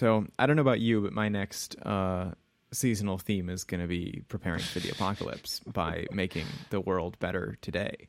[0.00, 2.30] So I don't know about you, but my next uh,
[2.72, 7.58] seasonal theme is going to be preparing for the apocalypse by making the world better
[7.60, 8.08] today.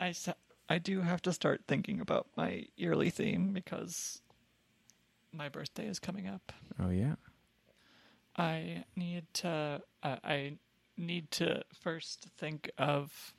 [0.00, 0.12] I
[0.68, 4.22] I do have to start thinking about my yearly theme because
[5.32, 6.52] my birthday is coming up.
[6.80, 7.14] Oh yeah.
[8.36, 10.58] I need to uh, I
[10.96, 13.34] need to first think of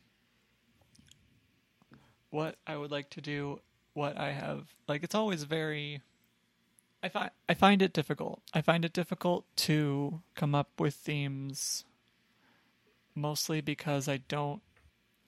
[2.29, 3.59] what I would like to do,
[3.95, 6.01] what I have like it's always very
[7.03, 8.41] I find I find it difficult.
[8.53, 11.83] I find it difficult to come up with themes
[13.13, 14.61] mostly because I don't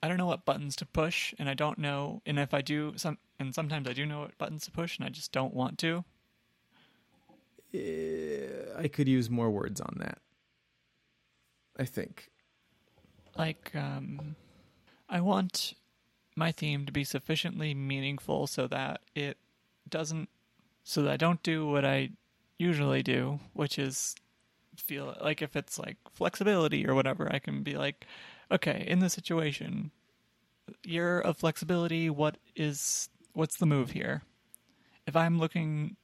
[0.02, 2.94] I don't know what buttons to push and I don't know and if I do
[2.96, 5.78] some and sometimes I do know what buttons to push and I just don't want
[5.80, 6.04] to.
[7.74, 10.18] I could use more words on that.
[11.78, 12.30] I think.
[13.36, 14.36] like um
[15.10, 15.74] I want
[16.34, 19.36] my theme to be sufficiently meaningful so that it
[19.88, 20.30] doesn't
[20.88, 22.10] so that I don't do what I
[22.58, 24.14] usually do, which is
[24.76, 28.06] feel like if it's like flexibility or whatever, I can be like,
[28.52, 29.90] okay, in this situation,
[30.84, 34.22] year of flexibility, what is what's the move here?
[35.08, 35.96] If I'm looking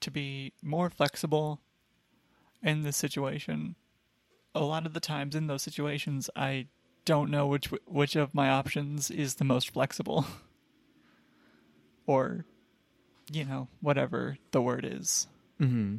[0.00, 1.62] to be more flexible
[2.62, 3.76] in this situation,
[4.54, 6.66] a lot of the times in those situations I
[7.06, 10.26] don't know which which of my options is the most flexible
[12.06, 12.44] or
[13.30, 15.26] you know whatever the word is
[15.60, 15.96] Mm-hmm.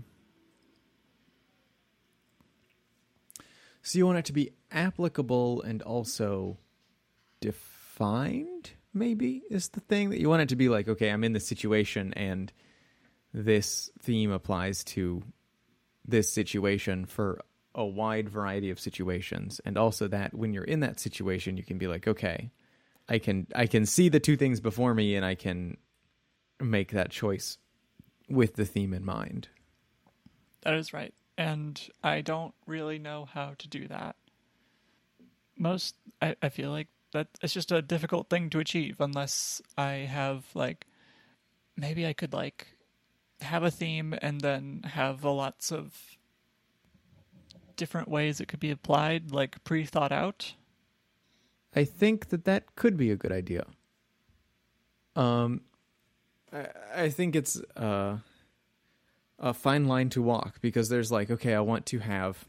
[3.82, 6.58] So you want it to be applicable and also
[7.40, 11.34] defined, maybe, is the thing that you want it to be like, okay, I'm in
[11.34, 12.52] this situation and
[13.34, 15.24] this theme applies to
[16.06, 17.42] this situation for
[17.74, 19.62] a wide variety of situations.
[19.64, 22.52] And also that when you're in that situation, you can be like, okay,
[23.08, 25.78] I can I can see the two things before me and I can
[26.60, 27.58] make that choice
[28.30, 29.48] with the theme in mind.
[30.62, 34.16] that is right and I don't really know how to do that
[35.58, 39.92] most I, I feel like that it's just a difficult thing to achieve unless I
[40.10, 40.86] have like
[41.76, 42.68] maybe I could like
[43.42, 45.96] have a theme and then have a lots of
[47.76, 50.56] different ways it could be applied like pre-thought out
[51.76, 53.66] I think that that could be a good idea.
[55.16, 55.62] Um,
[56.58, 58.18] I, I think it's uh,
[59.40, 62.46] a fine line to walk because there's like, okay, I want to have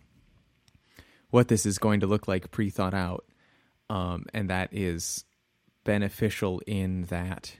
[1.30, 3.24] what this is going to look like pre thought out,
[3.90, 5.24] um, and that is
[5.84, 7.54] beneficial in that,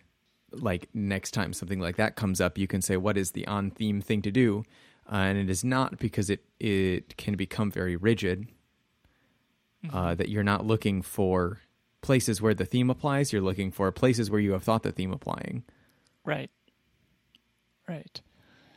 [0.53, 3.71] like next time something like that comes up, you can say, what is the on
[3.71, 4.65] theme thing to do?
[5.11, 8.49] Uh, and it is not because it it can become very rigid
[9.93, 11.61] uh, that you're not looking for
[12.03, 13.33] places where the theme applies.
[13.33, 15.65] You're looking for places where you have thought the theme applying.
[16.25, 16.51] Right
[17.89, 18.21] right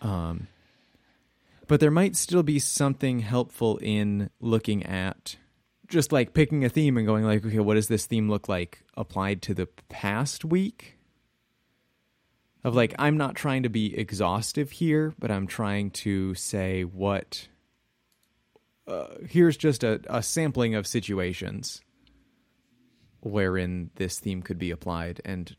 [0.02, 0.48] Um,
[1.68, 5.38] but there might still be something helpful in looking at
[5.88, 8.84] just like picking a theme and going like, okay, what does this theme look like
[8.98, 10.98] applied to the past week?
[12.64, 17.48] Of like, I'm not trying to be exhaustive here, but I'm trying to say what.
[18.88, 21.82] Uh, here's just a, a sampling of situations
[23.22, 25.56] wherein this theme could be applied, and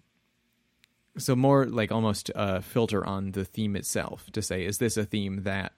[1.18, 5.04] so more like almost a filter on the theme itself to say, is this a
[5.04, 5.72] theme that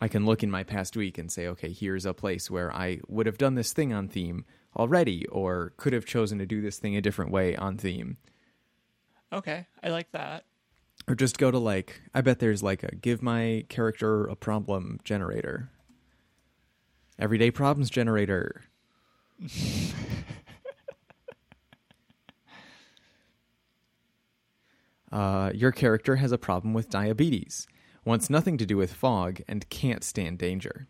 [0.00, 3.00] I can look in my past week and say, okay, here's a place where I
[3.06, 4.44] would have done this thing on theme
[4.76, 8.16] already, or could have chosen to do this thing a different way on theme.
[9.32, 10.44] okay I like that
[11.06, 14.98] Or just go to like, I bet there's like a give my character a problem
[15.04, 15.70] generator.
[17.18, 18.62] Everyday problems generator.
[25.12, 27.66] uh, your character has a problem with diabetes,
[28.04, 30.86] wants nothing to do with fog, and can't stand danger.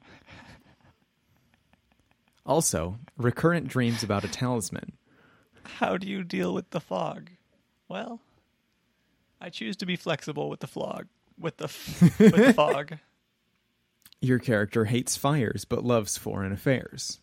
[2.44, 4.92] Also, recurrent dreams about a talisman.
[5.64, 7.30] How do you deal with the fog?
[7.88, 8.20] Well,
[9.40, 11.06] I choose to be flexible with the flog,
[11.38, 12.98] with the f- with the fog.
[14.20, 17.20] Your character hates fires but loves foreign affairs.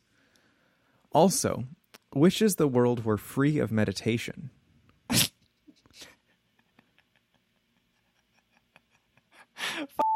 [1.12, 1.66] Also,
[2.14, 4.52] wishes the world were free of meditation.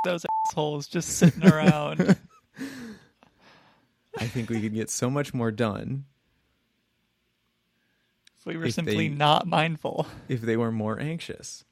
[0.03, 2.17] Those assholes just sitting around.
[4.17, 6.05] I think we could get so much more done
[8.38, 10.05] if we were If simply they- not mindful.
[10.27, 11.63] if they were more anxious.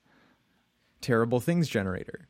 [1.02, 2.28] Terrible things generator.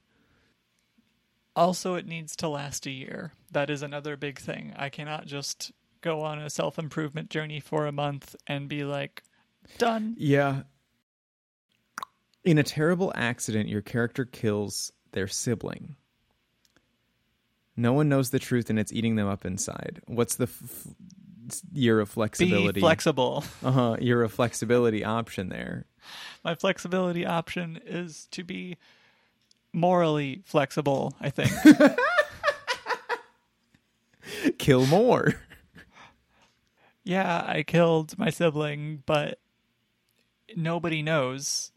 [1.55, 3.33] Also, it needs to last a year.
[3.51, 4.73] That is another big thing.
[4.77, 5.71] I cannot just
[6.01, 9.23] go on a self improvement journey for a month and be like,
[9.77, 10.15] done.
[10.17, 10.63] Yeah.
[12.43, 15.95] In a terrible accident, your character kills their sibling.
[17.77, 20.01] No one knows the truth and it's eating them up inside.
[20.07, 20.87] What's the f-
[21.73, 22.79] year of Be flexibility?
[22.81, 23.43] flexible.
[23.63, 23.97] uh huh.
[23.99, 25.85] Year of flexibility option there.
[26.43, 28.77] My flexibility option is to be
[29.73, 31.51] morally flexible, I think.
[34.57, 35.33] Kill more.
[37.03, 39.39] yeah, I killed my sibling, but
[40.55, 41.71] nobody knows.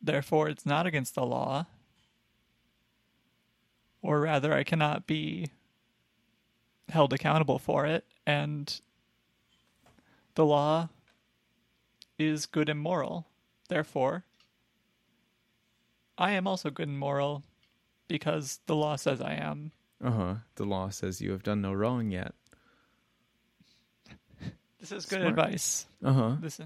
[0.00, 1.66] Therefore, it's not against the law.
[4.02, 5.50] Or rather, I cannot be
[6.88, 8.80] held accountable for it, and
[10.34, 10.88] the law
[12.18, 13.26] is good and moral.
[13.68, 14.24] Therefore,
[16.16, 17.42] I am also good and moral
[18.08, 19.72] because the law says I am.
[20.02, 20.34] Uh huh.
[20.54, 22.34] The law says you have done no wrong yet.
[24.80, 25.30] This is good Smart.
[25.30, 25.86] advice.
[26.04, 26.36] Uh huh.
[26.40, 26.60] This,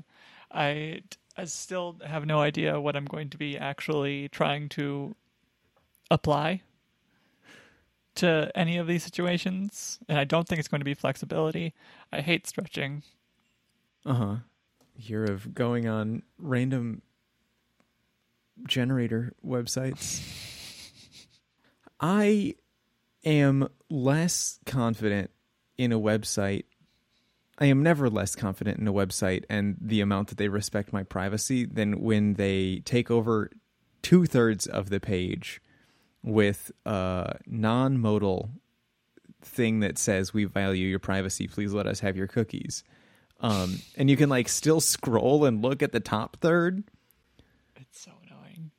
[0.51, 1.01] I,
[1.37, 5.15] I still have no idea what I'm going to be actually trying to
[6.11, 6.61] apply
[8.17, 11.75] to any of these situations, and I don't think it's going to be flexibility.
[12.13, 13.03] I hate stretching.
[14.05, 14.37] Uh huh.
[14.97, 17.03] Year of going on random
[18.67, 20.23] generator websites.
[22.01, 22.57] I
[23.25, 25.31] am less confident
[25.79, 26.65] in a website.
[27.59, 31.05] I am never less confident in a website and the amount that they respect my
[31.05, 33.51] privacy than when they take over
[34.03, 35.61] two thirds of the page
[36.23, 38.51] with a non modal
[39.43, 41.49] thing that says, We value your privacy.
[41.49, 42.85] Please let us have your cookies.
[43.41, 46.85] Um, and you can like still scroll and look at the top third.
[47.77, 48.71] It's so annoying.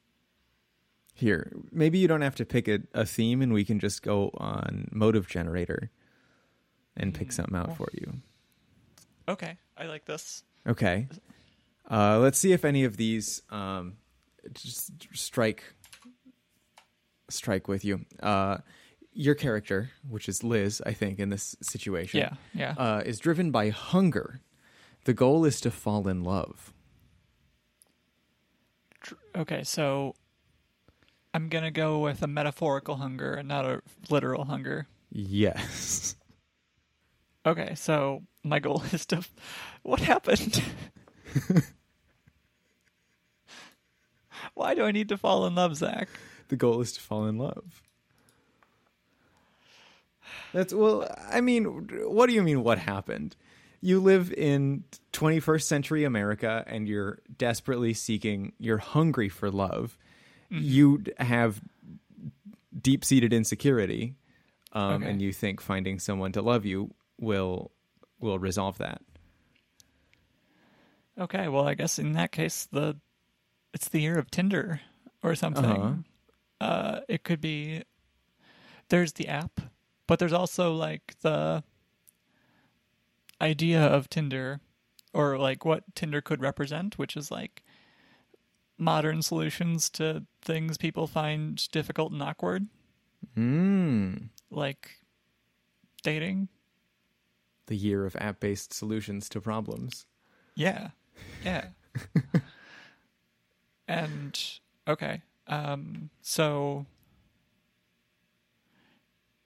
[1.13, 4.31] Here, maybe you don't have to pick a, a theme and we can just go
[4.35, 5.91] on motive generator
[6.95, 8.13] and pick something out for you.
[9.27, 10.43] Okay, I like this.
[10.67, 11.07] Okay.
[11.89, 13.97] Uh, let's see if any of these um,
[14.53, 15.63] just strike
[17.29, 18.05] strike with you.
[18.21, 18.57] Uh,
[19.13, 22.73] your character, which is Liz, I think, in this situation, Yeah, yeah.
[22.77, 24.41] uh, is driven by hunger.
[25.05, 26.73] The goal is to fall in love.
[29.35, 30.15] Okay, so
[31.33, 34.87] I'm gonna go with a metaphorical hunger and not a literal hunger.
[35.11, 36.15] Yes.
[37.45, 39.21] Okay, so my goal is to.
[39.81, 40.63] What happened?
[44.53, 46.07] Why do I need to fall in love, Zach?
[46.53, 47.81] The goal is to fall in love.
[50.53, 53.35] That's well, I mean, what do you mean what happened?
[53.81, 54.83] You live in
[55.13, 59.97] 21st century America and you're desperately seeking, you're hungry for love.
[60.51, 61.59] You have
[62.79, 64.13] deep-seated insecurity
[64.73, 65.09] um, Okay.
[65.09, 67.71] and you think finding someone to love you will
[68.19, 69.01] will resolve that.
[71.19, 72.97] Okay, well, I guess in that case, the
[73.73, 74.81] it's the year of Tinder
[75.23, 75.65] or something.
[75.65, 75.93] Uh-huh.
[76.63, 77.83] Uh, it could be.
[78.89, 79.59] There's the app,
[80.07, 81.63] but there's also like the
[83.41, 84.61] idea of Tinder,
[85.13, 87.63] or like what Tinder could represent, which is like
[88.77, 92.67] modern solutions to things people find difficult and awkward,
[93.37, 94.29] Mm.
[94.49, 95.01] like
[96.03, 96.49] dating.
[97.67, 100.05] The year of app-based solutions to problems.
[100.55, 100.89] Yeah.
[101.43, 101.67] Yeah.
[103.87, 104.39] and
[104.87, 105.21] okay.
[105.47, 106.85] Um so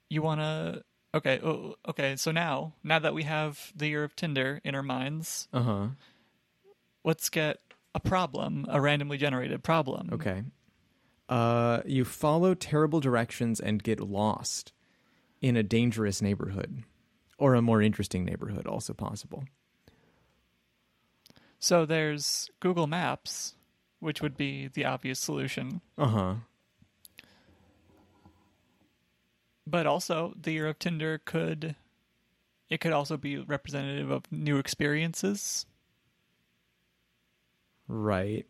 [0.08, 0.82] you want to
[1.14, 1.40] Okay,
[1.88, 2.16] okay.
[2.16, 5.88] So now, now that we have the year of Tinder in our minds, Uh-huh.
[7.02, 7.60] let's get
[7.94, 10.10] a problem, a randomly generated problem.
[10.12, 10.42] Okay.
[11.30, 14.72] Uh, you follow terrible directions and get lost
[15.40, 16.84] in a dangerous neighborhood,
[17.38, 19.44] or a more interesting neighborhood, also possible.
[21.58, 23.54] So there's Google Maps,
[24.00, 26.34] which would be the obvious solution, Uh huh.
[29.66, 31.74] but also the year of Tinder could
[32.70, 35.64] it could also be representative of new experiences
[37.90, 38.46] Right.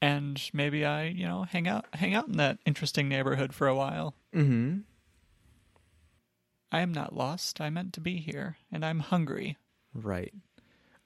[0.00, 3.74] and maybe I, you know, hang out hang out in that interesting neighborhood for a
[3.74, 4.14] while.
[4.32, 4.78] Mm-hmm.
[6.70, 7.60] I am not lost.
[7.60, 9.56] I meant to be here, and I'm hungry.
[9.92, 10.34] Right.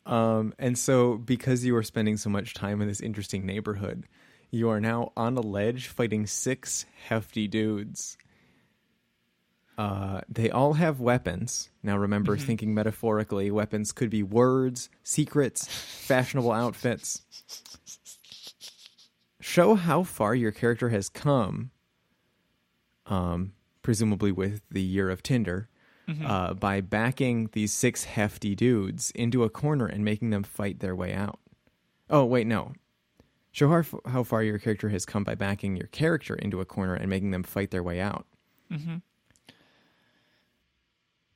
[0.06, 4.06] Um, and so because you are spending so much time in this interesting neighborhood,
[4.50, 8.16] you are now on a ledge fighting six hefty dudes.
[9.76, 11.70] Uh, they all have weapons.
[11.84, 17.22] Now remember, thinking metaphorically, weapons could be words, secrets, fashionable outfits.
[19.40, 21.70] Show how far your character has come,
[23.06, 23.52] um,
[23.82, 25.68] presumably with the year of Tinder,
[26.24, 30.96] uh, by backing these six hefty dudes into a corner and making them fight their
[30.96, 31.38] way out.
[32.08, 32.72] Oh, wait, no.
[33.52, 36.64] Show how, f- how far your character has come by backing your character into a
[36.64, 38.26] corner and making them fight their way out.
[38.72, 38.96] Mm-hmm.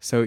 [0.00, 0.26] So,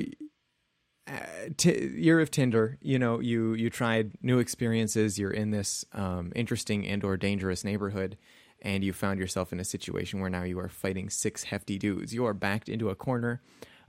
[1.07, 1.19] uh,
[1.57, 5.19] t- year of Tinder, you know, you you tried new experiences.
[5.19, 8.17] You're in this um, interesting and or dangerous neighborhood,
[8.61, 12.13] and you found yourself in a situation where now you are fighting six hefty dudes.
[12.13, 13.41] You are backed into a corner.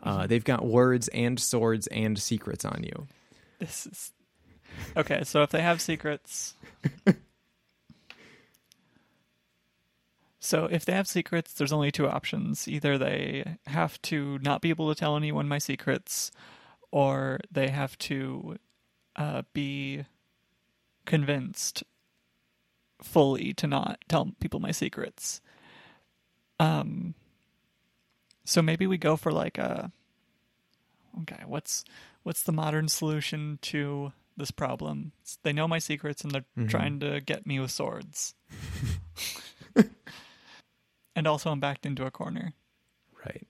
[0.03, 3.07] Uh, They've got words and swords and secrets on you.
[3.59, 4.12] This is
[4.97, 5.25] okay.
[5.25, 6.55] So if they have secrets,
[10.38, 12.69] so if they have secrets, there's only two options.
[12.69, 16.31] Either they have to not be able to tell anyone my secrets,
[16.91, 18.57] or they have to
[19.17, 20.05] uh, be
[21.07, 21.83] convinced
[23.03, 25.41] fully to not tell people my secrets.
[26.61, 27.15] Um.
[28.47, 29.91] So maybe we go for like a.
[31.23, 31.85] Okay, what's
[32.23, 35.12] what's the modern solution to this problem?
[35.43, 36.69] They know my secrets and they're Mhm.
[36.69, 38.35] trying to get me with swords.
[41.15, 42.53] and also, I'm backed into a corner.
[43.25, 43.47] Right.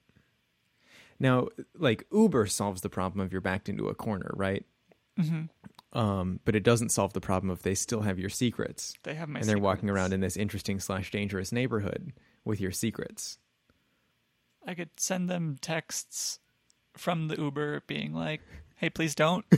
[1.19, 4.65] Now, like Uber solves the problem of you're backed into a corner, right?
[5.19, 5.97] Mm-hmm.
[5.97, 9.29] Um, but it doesn't solve the problem if they still have your secrets They have
[9.29, 12.13] my and they're walking around in this interesting slash dangerous neighborhood
[12.45, 13.39] with your secrets.
[14.67, 16.39] I could send them texts
[16.95, 18.41] from the Uber being like,
[18.75, 19.45] "Hey, please don't."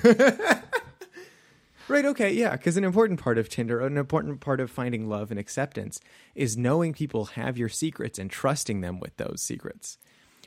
[1.87, 2.05] Right.
[2.05, 2.31] Okay.
[2.33, 2.51] Yeah.
[2.51, 5.99] Because an important part of Tinder, an important part of finding love and acceptance,
[6.35, 9.97] is knowing people have your secrets and trusting them with those secrets.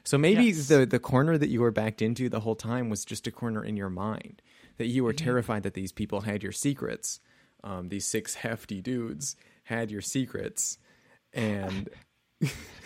[0.05, 0.69] So maybe Yes.
[0.69, 3.65] the the corner that you were backed into the whole time was just a corner
[3.65, 4.41] in your mind
[4.77, 5.25] that you were Mm-hmm.
[5.25, 7.19] terrified that these people had your secrets.
[7.65, 10.79] Um, these six hefty dudes had your secrets,
[11.33, 11.89] and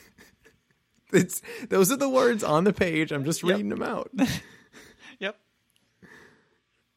[1.12, 3.12] it's those are the words on the page.
[3.12, 3.50] I'm just Yep.
[3.50, 4.10] reading them out.
[5.20, 5.38] yep.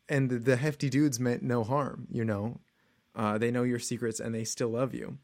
[0.08, 2.60] and the, the hefty dudes meant no harm you know
[3.16, 5.18] uh, they know your secrets and they still love you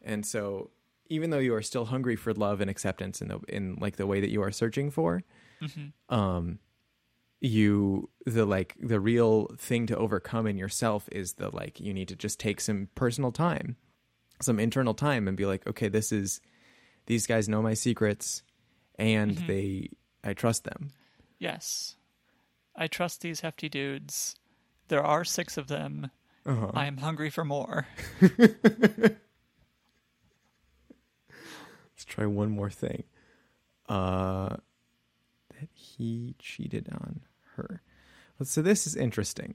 [0.00, 0.70] and so
[1.08, 4.06] even though you are still hungry for love and acceptance in the in like the
[4.06, 5.22] way that you are searching for
[5.62, 6.14] Mm-hmm.
[6.14, 6.58] um
[7.40, 12.08] you the like the real thing to overcome in yourself is the like you need
[12.08, 13.76] to just take some personal time
[14.40, 16.40] some internal time and be like okay this is
[17.06, 18.42] these guys know my secrets
[18.98, 19.46] and Mhm.
[19.46, 19.90] they
[20.24, 20.90] i trust them
[21.38, 21.96] Yes.
[22.76, 24.36] I trust these hefty dudes.
[24.88, 26.10] There are six of them.
[26.46, 26.70] uh-huh.
[26.72, 27.88] I am hungry for more.
[28.20, 29.16] Let's
[32.06, 33.04] try one more thing.
[33.88, 34.56] Uh,
[35.50, 37.20] that he cheated on
[37.56, 37.82] her.
[38.42, 39.54] So this is interesting.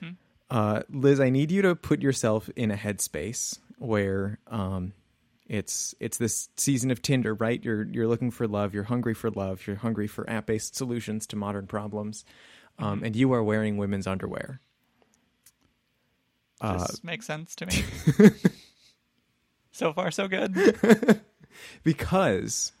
[0.00, 0.10] hmm
[0.50, 4.92] Uh, Liz, I need you to put yourself in a headspace where um,
[5.46, 7.62] it's it's this season of Tinder, right?
[7.64, 8.72] You're you're looking for love.
[8.74, 9.66] You're hungry for love.
[9.66, 12.24] You're hungry for app based solutions to modern problems,
[12.78, 13.06] um, Mhm.
[13.06, 14.60] and you are wearing women's underwear.
[16.60, 18.30] Uh, this makes sense to me.
[19.72, 20.54] so far, so good.
[21.82, 22.72] because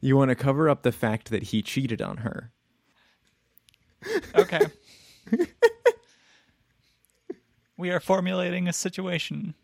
[0.00, 2.50] you want to cover up the fact that he cheated on her.
[4.34, 4.60] Okay.
[7.76, 9.54] we are formulating a situation.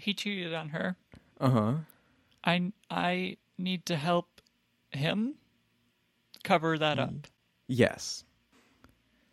[0.00, 0.96] He cheated on her.
[1.38, 1.74] Uh huh.
[2.44, 4.40] I I need to help
[4.90, 5.34] him
[6.42, 7.12] cover that up.
[7.68, 8.24] Yes.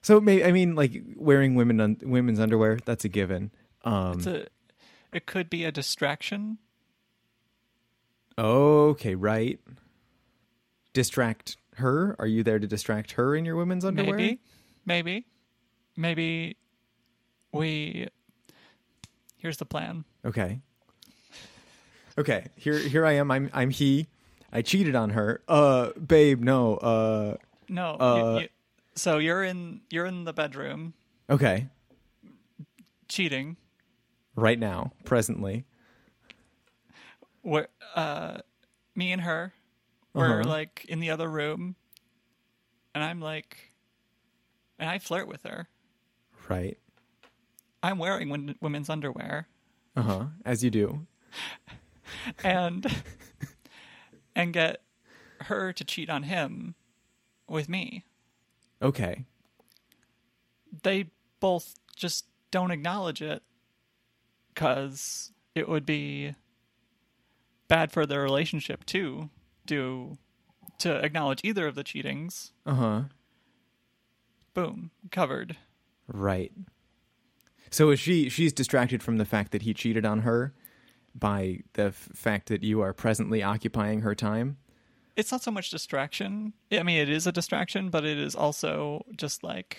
[0.02, 3.52] So maybe I mean like wearing women un- women's underwear that's a given.
[3.84, 4.48] Um It's a
[5.14, 6.58] it could be a distraction.
[8.38, 9.60] okay, right.
[10.94, 12.16] Distract her?
[12.20, 14.18] Are you there to distract her in your women's underwear?
[14.18, 14.42] Maybe.
[14.86, 15.26] Maybe.
[15.96, 16.58] Maybe
[17.52, 18.08] we
[19.38, 20.04] Here's the plan.
[20.28, 20.60] Okay.
[22.18, 23.32] Okay, here here I am.
[23.32, 24.08] I'm I'm he.
[24.52, 25.42] I cheated on her.
[25.48, 26.76] Uh babe, no.
[26.78, 27.38] Uh
[27.70, 27.92] No.
[27.96, 28.48] Uh, you-
[28.96, 30.94] so you're in you're in the bedroom
[31.30, 31.68] okay.
[33.08, 33.56] cheating.
[34.36, 35.66] Right now, presently.
[37.44, 38.40] Where uh
[38.96, 39.54] me and her
[40.14, 40.50] were Uh-huh.
[40.50, 41.76] like in the other room
[42.96, 43.72] and I'm like
[44.80, 45.68] and I flirt with her.
[46.50, 46.78] Right.
[47.84, 49.48] I'm wearing women's underwear
[49.98, 50.26] Uh-huh.
[50.46, 51.08] As you do.
[52.44, 52.86] and
[54.36, 54.82] and get
[55.42, 56.76] her to cheat on him
[57.50, 58.06] with me.
[58.82, 59.26] Okay.
[60.84, 63.42] They both just don't acknowledge it
[64.56, 66.34] cuz it would be
[67.68, 69.30] bad for their relationship too
[69.66, 70.18] to
[70.80, 72.52] to acknowledge either of the cheatings.
[72.66, 73.04] Uh-huh.
[74.54, 75.58] Boom, covered.
[76.08, 76.52] Right.
[77.70, 80.54] So is she she's distracted from the fact that he cheated on her
[81.16, 84.58] by the f- fact that you are presently occupying her time?
[85.16, 86.54] It's not so much distraction.
[86.72, 89.78] I mean, it is a distraction, but it is also just like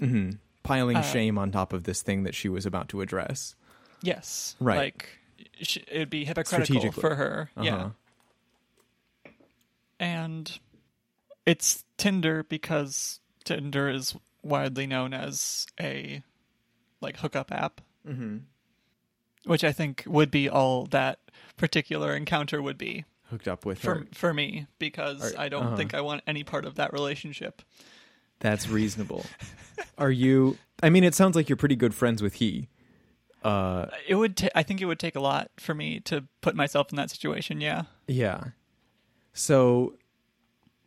[0.00, 0.38] Mhm.
[0.62, 3.54] piling Uh, shame on top of this thing that she was about to address.
[4.02, 4.56] Yes.
[4.58, 4.76] Right.
[4.78, 5.08] Like
[5.60, 7.50] sh- it'd be hypocritical for her.
[7.60, 7.76] Yeah.
[7.76, 7.90] Uh-huh.
[9.98, 10.58] And
[11.46, 16.22] it's Tinder because Tinder is widely known as a
[17.00, 18.38] like hookup app, Mm-hmm.
[19.44, 21.18] which I think would be all that
[21.56, 24.06] particular encounter would be Hooked up with for her.
[24.14, 25.76] for me because Are- I don't uh-huh.
[25.76, 27.62] think I want any part of that relationship.
[28.40, 29.24] That's reasonable.
[29.98, 30.58] Are you?
[30.82, 32.68] I mean, it sounds like you're pretty good friends with he.
[33.42, 36.54] Uh, It would ta- I think it would take a lot for me to put
[36.54, 37.84] myself in that situation, yeah.
[38.06, 38.44] yeah.
[39.32, 39.94] So,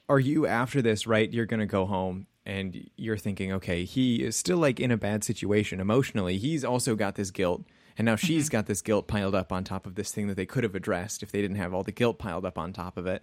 [0.07, 1.05] are you after this?
[1.07, 4.97] Right, you're gonna go home and you're thinking, okay, he is still like in a
[4.97, 6.39] bad situation emotionally.
[6.39, 7.63] He's also got this guilt,
[7.95, 10.47] and now she's got this guilt piled up on top of this thing that they
[10.47, 13.05] could have addressed if they didn't have all the guilt piled up on top of
[13.05, 13.21] it.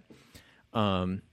[0.71, 1.23] Um,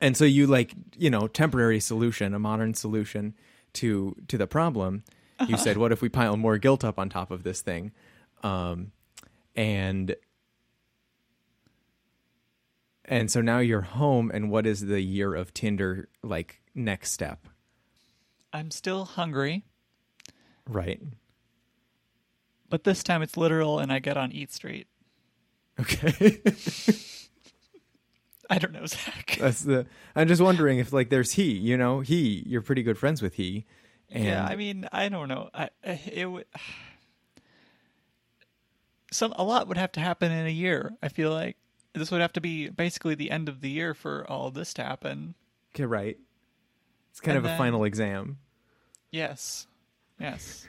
[0.00, 3.34] and so you like you know temporary solution, a modern solution
[3.74, 5.04] to to the problem.
[5.46, 7.92] You said, what if we pile more guilt up on top of this thing?
[8.42, 8.90] Um,
[9.54, 10.16] and
[13.04, 17.46] and so now you're home, and what is the year of Tinder like next step?
[18.52, 19.64] I'm still hungry,
[20.68, 21.00] Right.
[22.70, 24.86] but this time it's literal and I get on Eat Street.
[25.80, 26.40] Okay.
[28.50, 29.36] I don't know, Zach.
[29.40, 29.86] That's the.
[30.14, 31.52] I'm just wondering if like there's he.
[31.52, 32.44] You know, he.
[32.46, 33.64] You're pretty good friends with he.
[34.10, 35.48] And yeah, I mean, I don't know.
[35.54, 36.44] I it would
[39.10, 40.92] some a lot would have to happen in a year.
[41.02, 41.56] I feel like
[41.94, 44.84] this would have to be basically the end of the year for all this to
[44.84, 45.34] happen.
[45.74, 46.18] okay, right.
[47.14, 48.38] It's kind And of a final exam.
[49.12, 49.68] Yes.
[50.18, 50.66] Yes.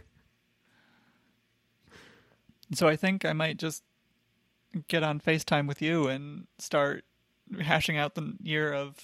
[2.76, 3.82] So I think I might just
[4.88, 7.04] get on FaceTime with you and start
[7.60, 8.96] hashing out the year of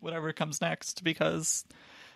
[0.00, 1.66] whatever comes next because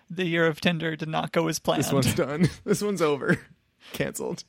[0.09, 1.83] the year of Tinder did not go as planned.
[1.85, 2.49] This one's done.
[2.65, 3.39] this one's over.
[3.93, 4.45] Cancelled.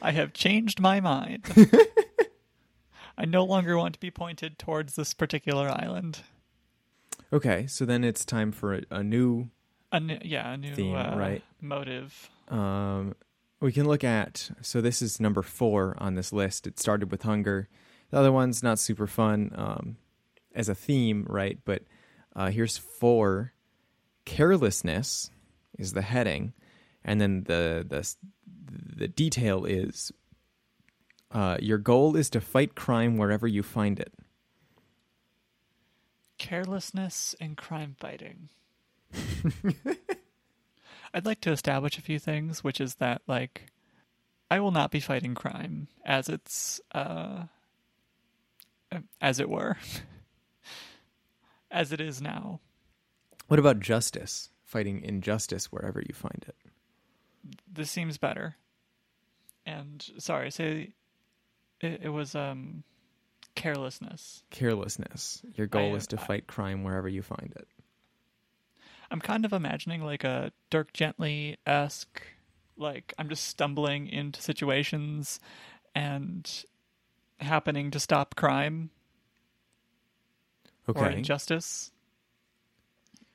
[0.00, 1.52] I have changed my mind.
[3.18, 6.20] I no longer want to be pointed towards this particular island.
[7.32, 9.50] Okay, so then it's time for a, a new.
[9.92, 11.42] A new, yeah, a new Theme, uh, right.
[11.60, 12.30] motive.
[12.48, 13.14] Um,
[13.60, 14.50] we can look at.
[14.62, 16.66] So this is number four on this list.
[16.66, 17.68] It started with hunger.
[18.10, 19.96] The other one's not super fun um,
[20.54, 21.58] as a theme, right?
[21.64, 21.82] But
[22.34, 23.52] uh, here's four.
[24.24, 25.30] Carelessness
[25.78, 26.52] is the heading,
[27.04, 28.14] and then the the
[28.96, 30.12] the detail is.
[31.32, 34.12] Uh, your goal is to fight crime wherever you find it.
[36.38, 38.50] Carelessness and crime fighting.
[41.14, 43.68] I'd like to establish a few things, which is that like
[44.50, 47.44] I will not be fighting crime as it's uh
[49.20, 49.76] as it were.
[51.70, 52.60] as it is now.
[53.48, 54.50] What about justice?
[54.64, 56.56] Fighting injustice wherever you find it.
[57.72, 58.56] This seems better.
[59.64, 60.92] And sorry, say
[61.80, 62.84] it, it was um
[63.56, 64.44] carelessness.
[64.50, 65.42] Carelessness.
[65.56, 67.66] Your goal I- is to I- fight crime wherever you find it.
[69.10, 72.22] I'm kind of imagining like a Dirk Gently esque,
[72.76, 75.38] like I'm just stumbling into situations
[75.94, 76.50] and
[77.40, 78.90] happening to stop crime
[80.88, 81.16] or Okay.
[81.18, 81.92] injustice.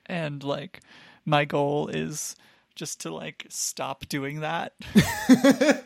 [0.07, 0.81] And like
[1.25, 2.35] my goal is
[2.75, 4.73] just to like stop doing that.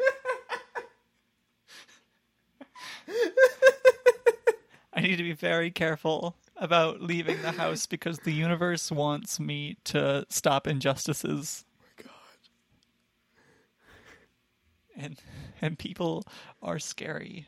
[4.94, 9.78] I need to be very careful about leaving the house because the universe wants me
[9.86, 11.66] to stop injustices.
[11.80, 12.12] my God.
[14.96, 15.20] And
[15.62, 16.24] and people
[16.62, 17.48] are scary.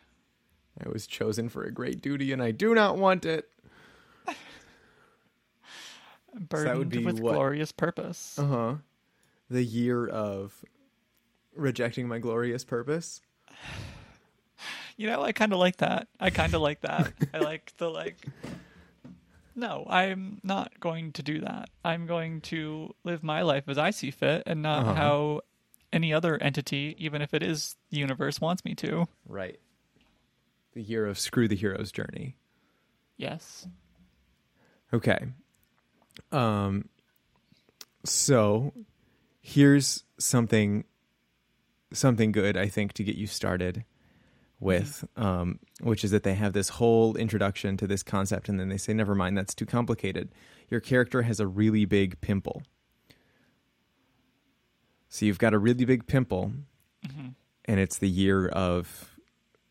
[0.84, 3.50] I was chosen for a great duty and I do not want it.
[6.36, 7.34] Burdened be with what?
[7.34, 8.38] glorious purpose.
[8.38, 8.76] Uh huh.
[9.50, 10.64] The year of
[11.56, 13.22] rejecting my glorious purpose.
[14.98, 16.08] You know, I kind of like that.
[16.20, 17.14] I kind of like that.
[17.34, 18.18] I like the like.
[19.56, 21.70] No, I'm not going to do that.
[21.86, 24.94] I'm going to live my life as I see fit, and not Uh-huh.
[24.94, 25.42] how
[25.94, 29.08] any other entity, even if it is the universe, wants me to.
[29.28, 29.60] Right.
[30.74, 32.36] The year of screw the hero's journey.
[33.18, 33.68] Yes.
[34.94, 35.28] Okay.
[36.32, 36.90] Um
[38.04, 38.74] so
[39.42, 40.84] here's something
[41.94, 43.86] something good I think to get you started
[44.60, 48.70] with um which is that they have this whole introduction to this concept and then
[48.70, 50.30] they say never mind that's too complicated.
[50.70, 52.64] Your character has a really big pimple.
[55.10, 56.52] So you've got a really big pimple
[57.06, 57.36] Mhm.
[57.66, 59.16] and it's the year of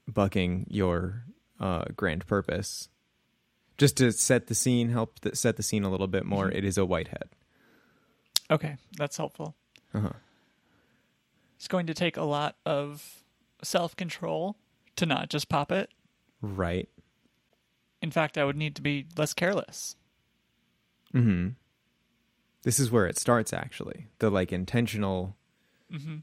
[0.08, 1.24] bucking your
[1.58, 2.88] uh, grand purpose.
[3.78, 6.48] Just to set the scene, help th- set the scene a little bit more.
[6.50, 6.54] Mhm.
[6.54, 7.28] it is a whitehead.
[8.50, 9.56] Okay, that's helpful.
[9.92, 10.12] Uh-huh.
[11.56, 13.22] It's going to take a lot of
[13.62, 14.56] self control
[14.96, 15.90] to not just pop it.
[16.40, 16.88] Right.
[18.02, 19.96] In fact, I would need to be less careless.
[21.14, 21.48] Mm-hmm.
[22.62, 24.08] This is where it starts, actually.
[24.18, 25.36] The like intentional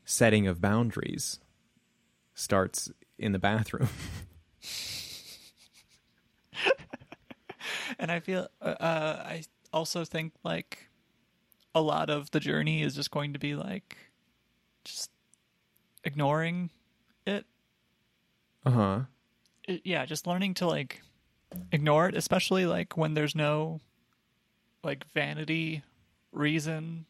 [0.05, 1.39] setting of boundaries
[2.35, 3.89] starts in the bathroom.
[7.99, 10.89] And I feel, uh, uh, I also think like
[11.75, 13.97] a lot of the journey is just going to be like
[14.83, 15.09] just
[16.03, 16.69] ignoring.
[18.65, 18.99] Uh huh.
[19.67, 19.81] it.
[19.83, 21.01] Yeah, just learning to like
[21.71, 23.79] ignore it, especially like when there's no
[24.83, 25.83] like vanity
[26.31, 27.05] reason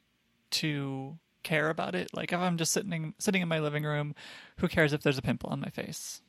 [0.52, 2.10] to care about it.
[2.14, 4.16] Like if I'm just sitting sitting in my living room,
[4.58, 6.22] who cares if there's a pimple on my face?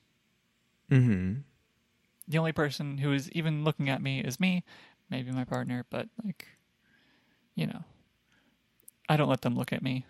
[0.91, 1.41] Mm-hmm.
[2.29, 4.65] The only person who is even looking at me is me,
[5.11, 6.47] maybe my partner, but like,
[7.55, 7.85] you know,
[9.09, 10.07] I don't let them look at me.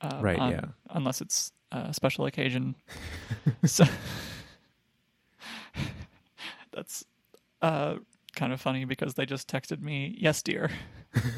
[0.00, 0.64] Um, Right, on- yeah.
[0.90, 2.76] Unless it's a special occasion.
[3.64, 3.84] so
[6.74, 7.04] that's
[7.62, 7.96] uh,
[8.34, 10.70] kind of funny because they just texted me, "Yes, dear."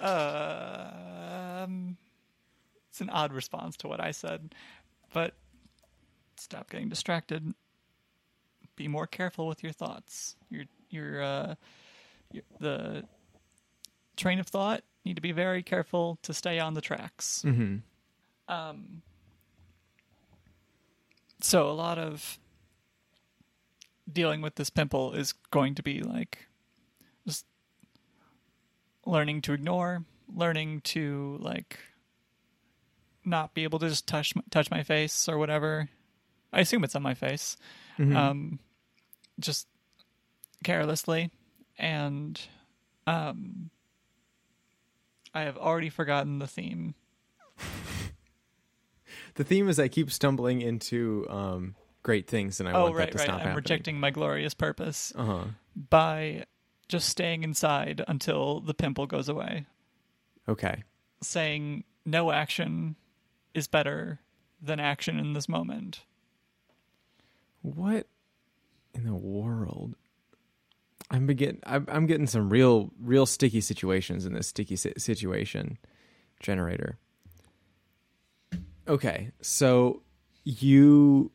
[0.00, 1.96] um,
[2.90, 4.54] it's an odd response to what I said,
[5.12, 5.34] but
[6.36, 7.54] stop getting distracted.
[8.76, 10.36] Be more careful with your thoughts.
[10.50, 11.54] Your your uh,
[12.32, 13.04] your, the
[14.16, 17.42] train of thought need to be very careful to stay on the tracks.
[17.46, 17.78] Mm-hmm.
[18.52, 19.02] Um,
[21.42, 22.38] so a lot of
[24.10, 26.46] dealing with this pimple is going to be like
[27.26, 27.46] just
[29.06, 31.78] learning to ignore, learning to like
[33.24, 35.88] not be able to just touch touch my face or whatever.
[36.52, 37.56] I assume it's on my face.
[37.98, 38.16] Mm-hmm.
[38.16, 38.58] Um,
[39.40, 39.66] just
[40.64, 41.30] carelessly,
[41.78, 42.40] and
[43.06, 43.70] um,
[45.34, 46.94] I have already forgotten the theme.
[49.34, 53.04] The theme is I keep stumbling into um, great things, and I oh want right,
[53.06, 53.24] that to right.
[53.24, 53.56] stop I'm happening.
[53.56, 55.44] rejecting my glorious purpose Uh huh.
[55.90, 56.44] by
[56.88, 59.66] just staying inside until the pimple goes away.
[60.48, 60.82] Okay.
[61.22, 62.96] Saying no action
[63.54, 64.20] is better
[64.60, 66.02] than action in this moment.
[67.62, 68.06] What
[68.94, 69.94] in the world?
[71.10, 71.60] I'm begin.
[71.64, 75.78] I'm, I'm getting some real, real sticky situations in this sticky si- situation
[76.40, 76.98] generator.
[78.88, 80.02] Okay, so
[80.44, 81.30] you,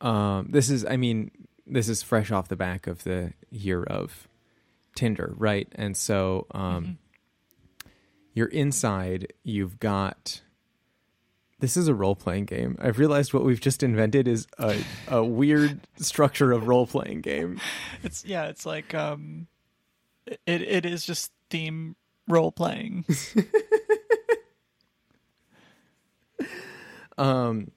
[0.00, 0.84] um, this is.
[0.84, 1.30] I mean,
[1.66, 4.28] this is fresh off the back of the year of
[4.94, 5.68] Tinder, right?
[5.74, 6.98] And so, um,
[8.32, 9.32] you're inside.
[9.42, 10.42] You've got.
[11.58, 12.76] This is a role playing game.
[12.80, 14.76] I've realized what we've just invented is a,
[15.08, 17.60] a weird structure of role playing game.
[18.02, 19.48] It's yeah, it's like um,
[20.26, 21.96] it it is just theme
[22.28, 23.04] role playing.
[27.18, 27.70] Um,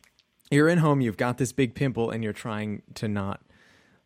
[0.52, 3.42] you're in home, you've got this big pimple, and you're trying to not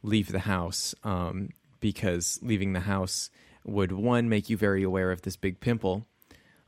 [0.02, 3.30] leave the house um, because leaving the house
[3.66, 6.06] would one make you very aware of this big pimple,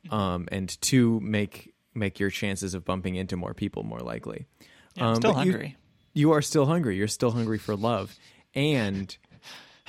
[0.09, 4.45] um, and two make make your chances of bumping into more people more likely.
[4.95, 5.77] Yeah, Um, still but you- hungry.
[6.13, 6.97] you are still hungry.
[6.97, 8.15] You're still hungry for love,
[8.53, 9.15] and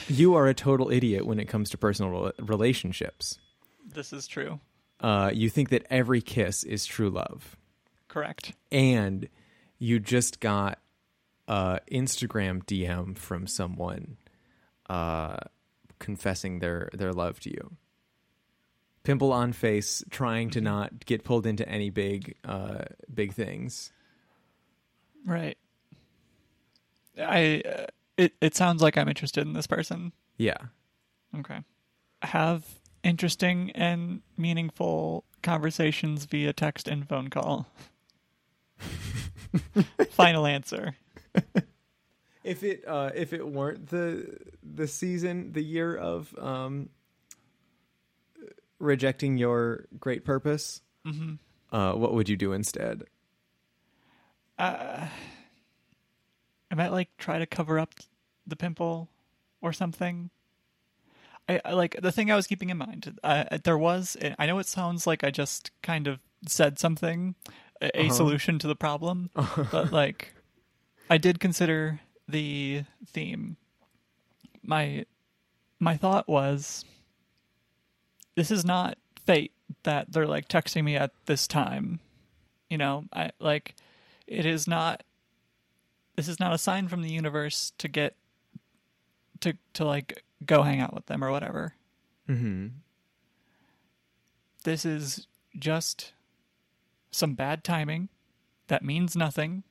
[0.09, 3.39] you are a total idiot when it comes to personal relationships.
[3.85, 4.61] This is true.
[5.01, 7.57] Uh, you think that every kiss is true love,
[8.17, 8.55] Correct.
[8.73, 9.29] and
[9.79, 10.79] you just got
[11.47, 14.17] a Instagram DM from someone
[14.89, 15.37] uh,
[15.99, 17.77] confessing their their love to you.
[19.03, 23.93] Pimple on face, trying to not get pulled into any big uh, big things.
[25.27, 25.59] Right.
[27.19, 30.13] I uh, it it sounds like I'm interested in this person.
[30.39, 30.57] Yeah.
[31.39, 31.61] Okay.
[32.23, 32.65] Have
[33.05, 37.67] interesting and meaningful conversations via text and phone call.
[40.11, 40.97] Final answer.
[42.45, 46.91] If it uh, if it weren't the the season, the year of um,
[48.79, 50.81] rejecting your great purpose,
[51.73, 53.05] uh, what would you do instead?
[56.71, 57.95] I might like try to cover up
[58.47, 59.09] the pimple
[59.61, 60.31] or something.
[61.49, 63.19] I, I like the thing I was keeping in mind.
[63.23, 67.35] Uh, there was, I know it sounds like I just kind of said something,
[67.81, 69.31] a, a solution to the problem,
[69.71, 70.33] but like
[71.09, 73.57] I did consider the theme.
[74.63, 75.07] My
[75.79, 76.85] my thought was,
[78.35, 82.01] this is not fate that they're like texting me at this time.
[82.71, 83.75] You know, I like
[84.27, 85.03] it is not
[86.17, 88.17] this is not a sign from the universe to get
[89.41, 91.75] to to like go hang out with them or whatever.
[92.29, 92.69] Mm-hmm.
[94.65, 96.13] This is just
[97.17, 98.09] some bad timing
[98.69, 99.63] that means nothing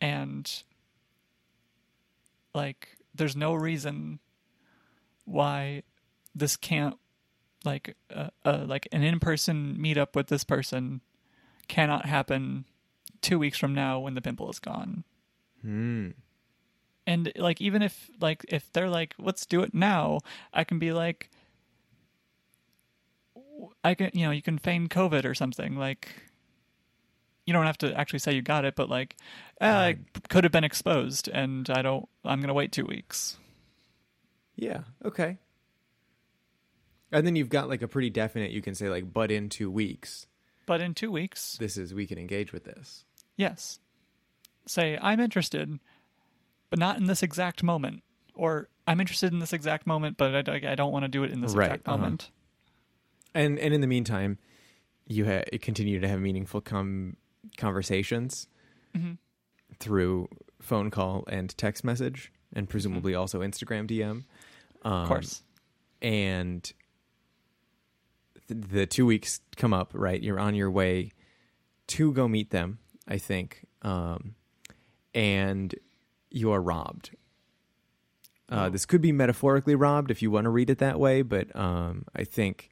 [0.00, 0.62] and
[2.54, 4.18] like there's no reason
[5.26, 5.82] why
[6.34, 6.96] this can't
[7.64, 11.00] like uh, uh like an in-person meetup with this person
[11.68, 12.64] cannot happen
[13.20, 15.04] 2 weeks from now when the pimple is gone
[15.60, 16.08] Hmm.
[17.06, 20.18] and like even if like if they're like let's do it now
[20.52, 21.30] i can be like
[23.84, 26.08] i can you know you can feign covid or something like
[27.46, 29.16] you don't have to actually say you got it but like
[29.60, 29.96] uh, i
[30.28, 33.36] could have been exposed and i don't i'm gonna wait two weeks
[34.56, 34.82] Yeah.
[35.04, 35.38] Okay.
[37.10, 38.52] And then you've got like a pretty definite.
[38.52, 40.26] You can say like, but in two weeks,
[40.66, 43.04] but in two weeks this is we can engage with this.
[43.36, 43.80] yes
[44.66, 45.78] say i'm interested
[46.70, 48.02] but not in this exact moment
[48.34, 51.32] or i'm interested in this exact moment but i, I don't want to do it
[51.32, 51.96] in this Right, exact uh-huh.
[51.98, 52.30] moment
[53.34, 54.38] And and in the meantime,
[55.08, 57.16] you ha- continue to have meaningful com-
[57.56, 58.46] conversations
[58.94, 59.18] Mhm.
[59.78, 60.28] through
[60.60, 64.24] phone call and text message, and presumably also Instagram DM.
[64.84, 65.42] Um, of course
[66.00, 66.72] and
[68.48, 71.12] th- the two weeks come up right you're on your way
[71.86, 74.34] to go meet them i think um,
[75.14, 75.74] and
[76.30, 77.10] you are robbed
[78.48, 78.70] uh, Oh.
[78.70, 82.04] this could be metaphorically robbed if you want to read it that way but um,
[82.16, 82.68] i think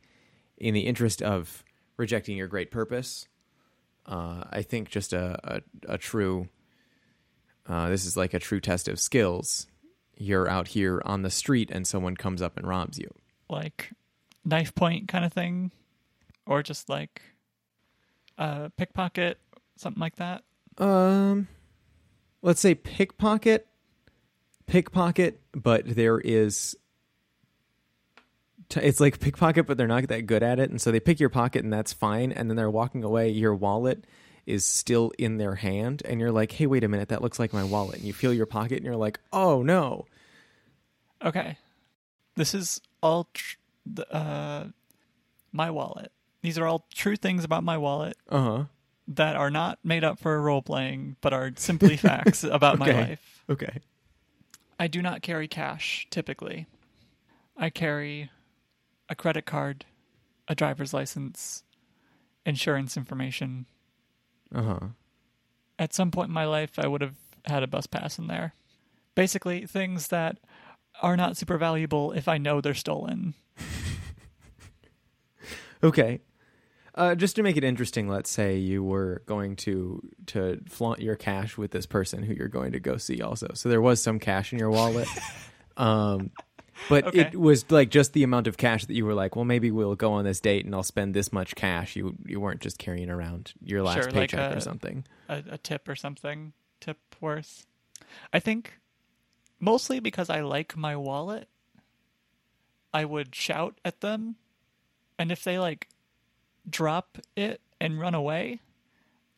[0.56, 1.62] in the interest of
[1.96, 3.28] rejecting your great purpose
[4.07, 6.49] uh, i think just a, a, a true
[7.71, 9.69] uh, this is like a true test of skills.
[10.17, 13.09] You're out here on the street and someone comes up and robs you.
[13.49, 13.93] Like
[14.45, 15.71] knife point kind of thing?
[16.47, 17.23] Or just like
[18.39, 19.39] a pickpocket
[19.77, 20.43] something like that?
[20.79, 21.47] Um,
[22.43, 23.69] let's say pickpocket,
[24.67, 26.77] pickpocket, but there is.
[28.70, 31.20] T- it's like pickpocket, but they're not that good at it, and so they pick
[31.20, 32.33] your pocket, and that's fine.
[32.33, 33.28] And then they're walking away.
[33.28, 34.04] Your wallet
[34.46, 37.52] is still in their hand, and you're like, "Hey, wait a minute, that looks like
[37.52, 40.06] my wallet." And you feel your pocket, and you're like, "Oh no!"
[41.22, 41.59] okay
[42.37, 43.56] this is all tr-
[44.11, 44.64] uh
[45.52, 46.11] my wallet
[46.42, 48.64] these are all true things about my wallet Uh huh.
[49.09, 53.44] that are not made up for role playing but are simply facts about my life
[53.50, 53.80] Okay.
[54.78, 56.66] i do not carry cash typically
[57.56, 58.30] i carry
[59.11, 59.85] a credit card
[60.49, 61.62] a driver's license
[62.46, 63.66] insurance information
[64.55, 64.81] Uh huh.
[65.79, 68.55] at some point in my life, I would have had a bus pass in there.
[69.14, 70.38] Basically, things that
[71.03, 73.35] are not super valuable if I know they're stolen.
[75.83, 76.20] Okay.
[76.94, 81.16] Uh, just to make it interesting, let's say you were going to to flaunt your
[81.16, 83.49] cash with this person who you're going to go see also.
[83.55, 85.09] So there was some cash in your wallet.
[85.79, 86.31] um,
[86.88, 87.21] but Okay.
[87.21, 89.95] it was like just the amount of cash that you were like, well, maybe we'll
[89.95, 91.97] go on this date and I'll spend this much cash.
[91.97, 95.05] You you weren't just carrying around your last Sure, like paycheck or something.
[95.29, 96.53] A, a tip or something.
[96.81, 97.66] Tip worth.
[98.33, 98.79] I think
[99.61, 101.49] mostly because I like my wallet,
[102.93, 104.37] I would shout at them.
[105.19, 105.88] And if they like
[106.69, 108.61] drop it and run away,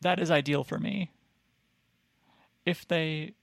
[0.01, 1.11] that is ideal for me.
[2.65, 3.33] If they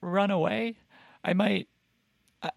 [0.00, 0.76] run away,
[1.24, 1.68] I might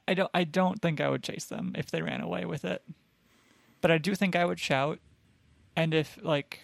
[0.07, 2.83] I, don't I don't think I would chase them if they ran away with it.
[3.81, 4.99] But I do think I would shout
[5.75, 6.61] and if like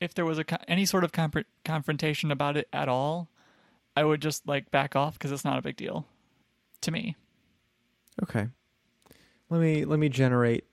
[0.00, 3.28] if there was a any sort of compr confrontation about it at all,
[3.96, 6.06] I would just like back off because it's not a big deal
[6.82, 7.16] to me.
[8.22, 8.48] Okay.
[9.50, 10.64] Let me let me generate.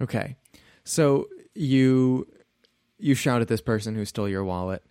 [0.00, 0.36] Okay.
[0.84, 2.26] So you
[2.98, 4.82] you shout at this person who stole your wallet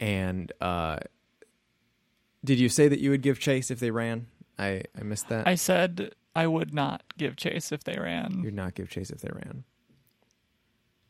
[0.00, 0.98] and uh
[2.44, 4.26] did you say that you would give chase if they ran?
[4.58, 5.46] I I missed that.
[5.46, 8.42] I said I would not give chase if they ran.
[8.42, 9.64] You'd not give chase if they ran.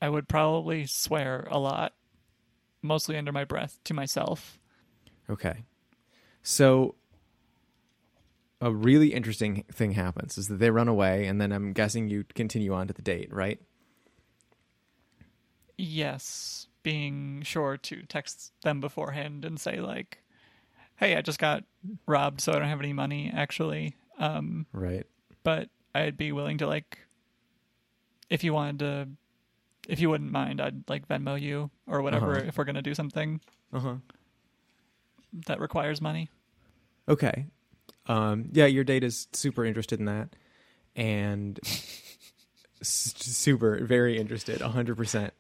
[0.01, 1.95] I would probably swear a lot,
[2.83, 4.59] mostly under my breath to myself.
[5.29, 5.65] Okay.
[6.43, 6.95] So
[8.61, 12.25] a really interesting thing happens is that they run away and then I'm guessing you
[12.35, 13.61] continue on to the date, right?
[15.77, 20.19] Yes, being sure to text them beforehand and say like,
[20.99, 21.65] "Hey, I just got
[22.07, 25.07] robbed, so I don't have any money actually." Um, Right.
[25.45, 26.99] but I'd be willing to like
[28.31, 29.09] if you wanted to
[29.89, 32.47] if you wouldn't mind, I'd like Venmo you or whatever Uh-huh.
[32.49, 33.41] if we're gonna do something
[33.73, 33.97] Uh-huh.
[35.47, 36.29] that requires money.
[37.09, 37.47] Okay.
[38.07, 40.31] Um, yeah, your date is super interested in that,
[40.97, 41.59] and
[42.81, 45.33] s- super very interested, hundred percent.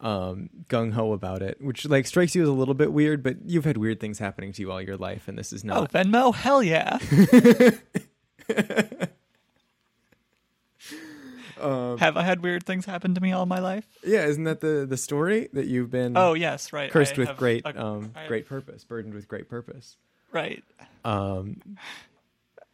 [0.00, 3.22] Um, gung ho about it, which like strikes you as a little bit weird.
[3.22, 5.76] But you've had weird things happening to you all your life, and this is not.
[5.76, 5.92] Oh, not.
[5.92, 6.34] Venmo?
[6.34, 6.98] Hell yeah.
[11.60, 13.84] Um, Have I had weird things happen to me all my life?
[14.04, 16.88] yeah, isn't that the the story that you've been Oh, yes, right.
[16.88, 19.96] cursed I with great a- um, have- great purpose, burdened with great purpose?
[20.30, 20.62] Right.
[21.04, 21.60] Um,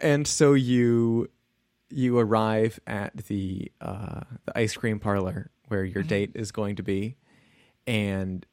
[0.00, 1.30] and so you
[1.88, 6.09] you arrive at the uh, the ice cream parlor where your Mhm.
[6.09, 7.16] date is going to be,
[7.87, 8.44] and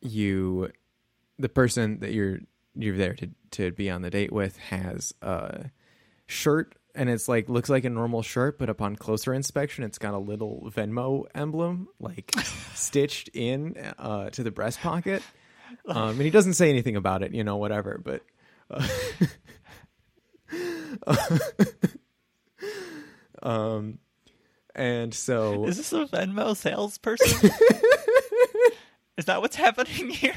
[0.00, 0.70] you
[1.38, 2.40] the person that you're
[2.74, 5.70] you're there to to be on the date with has a
[6.26, 10.14] shirt and it's like looks like a normal shirt but upon closer inspection it's got
[10.14, 12.32] a little venmo emblem like
[12.74, 15.22] stitched in uh, to the breast pocket
[15.86, 18.22] um, and he doesn't say anything about it you know whatever but
[18.70, 18.86] uh,
[23.42, 23.98] um
[24.80, 27.50] and so Is this a Venmo salesperson?
[29.18, 30.34] Is that what's happening here?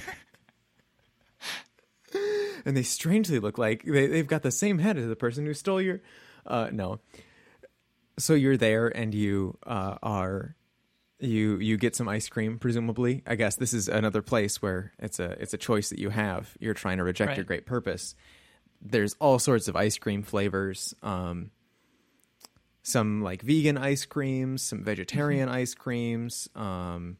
[2.65, 5.53] and they strangely look like they, they've got the same head as the person who
[5.53, 6.01] stole your
[6.45, 6.99] uh no.
[8.19, 10.55] So you're there and you uh are
[11.19, 13.23] you you get some ice cream presumably.
[13.25, 16.55] I guess this is another place where it's a it's a choice that you have.
[16.59, 18.13] You're trying to reject your great purpose.
[18.81, 21.51] There's all sorts of ice cream flavors um
[22.83, 27.17] some like vegan ice creams some vegetarian ice creams um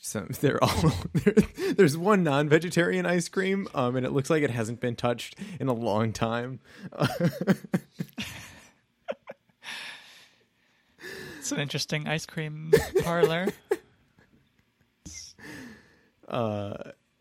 [0.00, 0.92] some they're all
[1.76, 5.68] there's one non-vegetarian ice cream um and it looks like it hasn't been touched in
[5.68, 6.60] a long time.
[11.38, 12.70] It's an interesting ice cream
[13.02, 13.48] parlor.
[16.28, 16.74] uh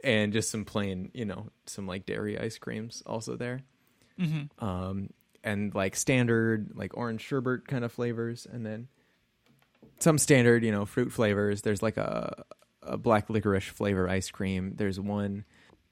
[0.03, 3.61] and just some plain you know some like dairy ice creams also there.
[4.19, 5.09] Hmm um
[5.43, 8.87] and like standard like orange sherbet kind of flavors and then
[9.99, 11.61] some standard you know fruit flavors.
[11.61, 12.43] There's like a
[12.83, 14.73] a black licorice flavor ice cream.
[14.75, 15.45] There's one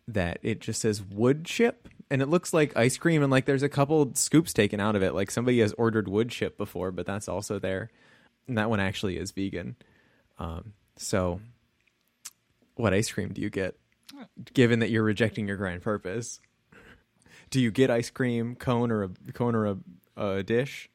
[0.08, 3.62] that it just says wood chip and it looks like ice cream and like there's
[3.62, 5.14] a couple scoops taken out of it.
[5.14, 7.92] Like somebody has ordered wood chip before but that's also there
[8.48, 9.76] and that one actually is vegan.
[10.40, 11.40] Um so
[12.76, 13.78] what ice cream do you get
[14.54, 16.40] given that you're rejecting your grand purpose
[17.50, 19.78] do you get ice cream cone or a cone or a,
[20.18, 20.90] a dish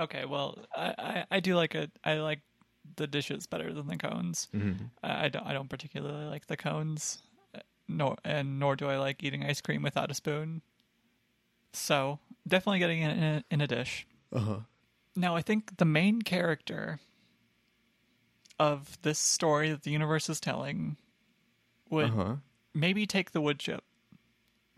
[0.00, 2.40] Okay, well, I, I, I do like a I like
[2.96, 4.48] the dishes better than the cones.
[4.54, 4.84] mm-hmm.
[5.02, 7.18] I, I don't I don't particularly like the cones,
[7.54, 10.62] uh, nor and nor do I like eating ice cream without a spoon.
[11.74, 14.06] So definitely getting it in a, in a dish.
[14.32, 14.60] uh-huh
[15.14, 16.98] Now I think the main character
[18.58, 20.96] of this story that the universe is telling
[21.90, 22.36] would uh-huh
[22.72, 23.84] maybe take the wood chip.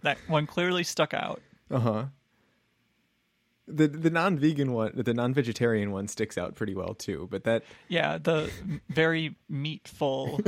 [0.02, 1.40] That one clearly stuck out.
[1.70, 2.06] uh-huh
[3.68, 8.18] the the non-vegan one the non-vegetarian one sticks out pretty well too but that Yeah,
[8.18, 8.50] the
[8.88, 10.40] very meatful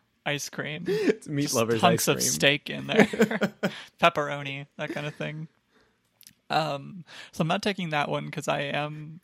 [0.26, 0.84] ice cream.
[0.86, 3.06] it's meat Just lovers hunks of steak in there,
[4.00, 5.46] pepperoni, that kind of thing.
[6.48, 9.20] Um, so I'm not taking that one because I am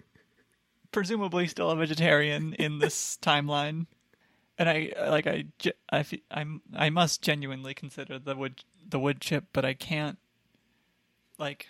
[0.92, 3.87] presumably still a vegetarian in this timeline,
[4.62, 5.44] and I like I
[5.90, 10.18] I I'm I must genuinely consider the wood the wood chip, but I can't
[11.37, 11.66] like.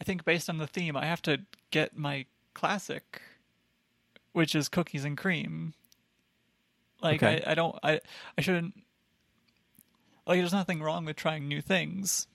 [0.00, 3.22] I think based on the theme, I have to get my classic,
[4.32, 5.74] which is cookies and cream.
[7.00, 7.44] Like Okay.
[7.46, 8.00] I, I don't I
[8.36, 8.74] I shouldn't
[10.26, 12.26] like there's nothing wrong with trying new things.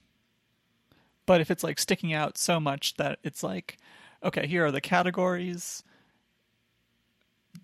[1.26, 3.76] But if it's like sticking out so much that it's like,
[4.24, 5.82] okay, here are the categories.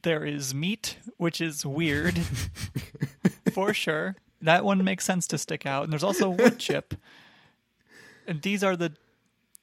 [0.04, 2.18] There is meat, which is weird
[3.52, 4.16] for sure.
[4.42, 5.84] That one makes sense to stick out.
[5.84, 6.94] And there's also wood chip.
[8.26, 8.92] And these are the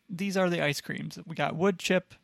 [0.10, 1.20] these are the ice creams.
[1.26, 2.16] We got wood chip,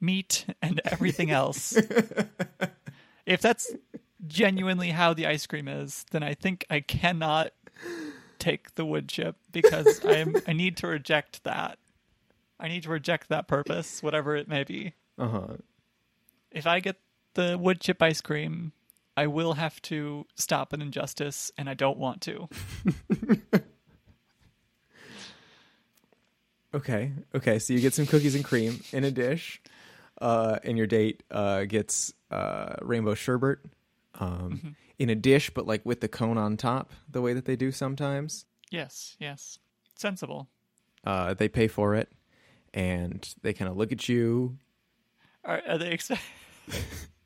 [0.00, 1.76] meat, and everything else.
[3.26, 3.72] if that's
[4.26, 7.52] genuinely how the ice cream is, then I think I cannot
[8.38, 11.78] take the wood chip because I am I need to reject that.
[12.58, 14.94] I need to reject that purpose, whatever it may be.
[15.18, 15.56] uh-huh
[16.50, 16.96] If I get
[17.38, 18.72] the wood chip ice cream,
[19.16, 22.48] I will have to stop an injustice and I don't want to.
[26.74, 27.12] Okay.
[27.34, 27.58] Okay.
[27.58, 29.62] So you get some cookies and cream in a dish,
[30.20, 33.60] uh, and your date uh, gets uh, rainbow sherbet
[34.20, 37.56] um, in a dish, but like with the cone on top, the way that they
[37.56, 38.44] do sometimes.
[38.70, 39.58] Yes, yes.
[39.96, 40.50] Sensible.
[41.04, 42.12] Uh, they pay for it,
[42.74, 44.58] and they kind of look at you.
[45.46, 46.20] Are, are they expect?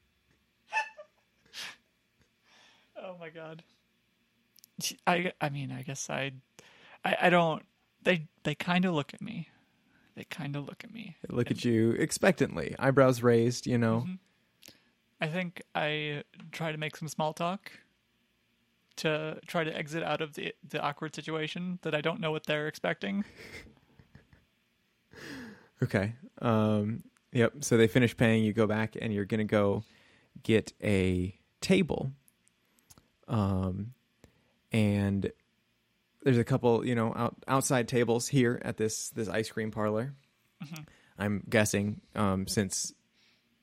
[3.12, 3.62] oh my god.
[5.06, 6.32] I I mean I guess I
[7.04, 7.64] I, I don't
[8.02, 9.48] they they kind of look at me.
[10.14, 11.16] They kind of look at me.
[11.26, 13.66] They look at you expectantly, eyebrows raised.
[13.66, 14.06] You know.
[15.20, 17.70] I think I try to make some small talk
[18.96, 22.46] to try to exit out of the the awkward situation that I don't know what
[22.46, 23.24] they're expecting.
[25.82, 26.14] Okay.
[26.40, 27.02] Um,
[27.32, 27.54] yep.
[27.60, 28.44] So they finish paying.
[28.44, 29.82] You go back, and you're gonna go
[30.44, 32.12] get a table.
[33.32, 33.94] Um,
[34.70, 35.32] and
[36.22, 40.14] there's a couple, you know, out, outside tables here at this this ice cream parlor.
[41.18, 42.94] I'm guessing, um, since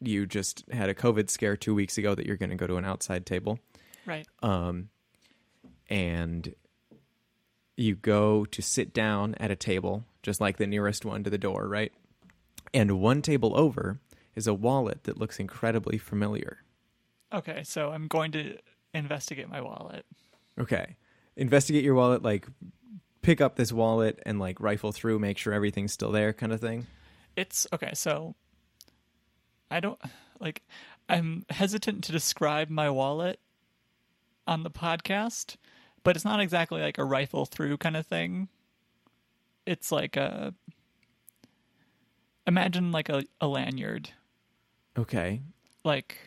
[0.02, 2.76] you just had a COVID scare two weeks ago, that you're going to go to
[2.76, 3.60] an outside table.
[4.06, 4.28] Right.
[4.42, 4.90] Um,
[5.90, 6.54] and
[7.78, 11.38] you go to sit down at a table, just like the nearest one to the
[11.38, 11.94] door, right?
[12.74, 14.00] And one table over
[14.36, 16.58] is a wallet that looks incredibly familiar.
[17.34, 18.58] Okay, so I'm going to
[18.94, 20.06] investigate my wallet.
[20.60, 20.98] Okay.
[21.36, 22.48] Investigate your wallet, like
[23.22, 26.60] pick up this wallet and like rifle through, make sure everything's still there, kind of
[26.60, 26.88] thing.
[27.36, 28.36] It's okay, so
[29.72, 30.00] I don't
[30.40, 30.64] like
[31.08, 33.40] I'm hesitant to describe my wallet
[34.46, 35.56] on the podcast,
[36.04, 38.50] but it's not exactly like a rifle through kind of thing.
[39.66, 40.54] It's like a
[42.46, 44.10] imagine like a, a lanyard.
[44.98, 45.42] Okay.
[45.84, 46.18] Like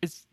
[0.00, 0.27] it's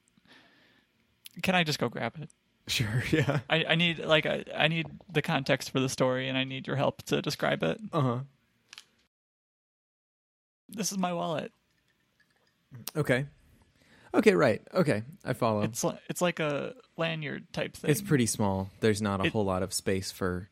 [1.43, 2.29] can I just go grab it?
[2.67, 3.03] Sure.
[3.11, 3.39] Yeah.
[3.49, 6.65] I, I need like I, I need the context for the story and I need
[6.67, 7.79] your help to describe it.
[7.93, 8.19] Uh huh.
[10.69, 11.51] This is my wallet.
[12.95, 13.25] Okay.
[14.13, 14.33] Okay.
[14.33, 14.61] Right.
[14.73, 15.03] Okay.
[15.23, 15.61] I follow.
[15.61, 17.91] It's, It's li- it's like a lanyard type thing.
[17.91, 18.69] It's pretty small.
[18.79, 20.49] There's not a It- whole lot of space for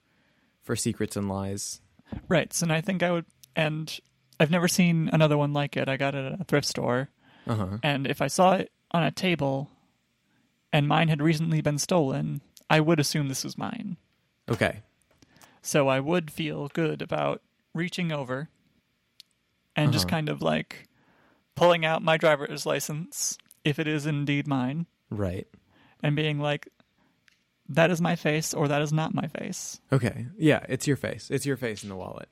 [0.64, 1.82] for secrets and lies.
[2.28, 2.54] Right.
[2.54, 3.26] So and I think I would,
[3.56, 4.00] and
[4.40, 5.90] I've never seen another one like it.
[5.90, 7.10] I got it at a thrift store,
[7.48, 7.78] Uh huh.
[7.82, 9.70] and if I saw it on a table,
[10.74, 13.96] and mine had recently been stolen, I would assume this was mine.
[14.50, 14.82] Okay.
[15.62, 17.42] So I would feel good about
[17.74, 18.50] reaching over
[19.76, 20.10] and just Uh-huh.
[20.18, 20.88] kind of like
[21.56, 25.48] pulling out my driver's license, if it is indeed mine, Right.
[26.02, 26.68] and being like,
[27.70, 29.80] that is my face or that is not my face.
[29.92, 30.28] Okay.
[30.38, 31.32] Yeah, it's your face.
[31.32, 32.28] It's your face in the wallet.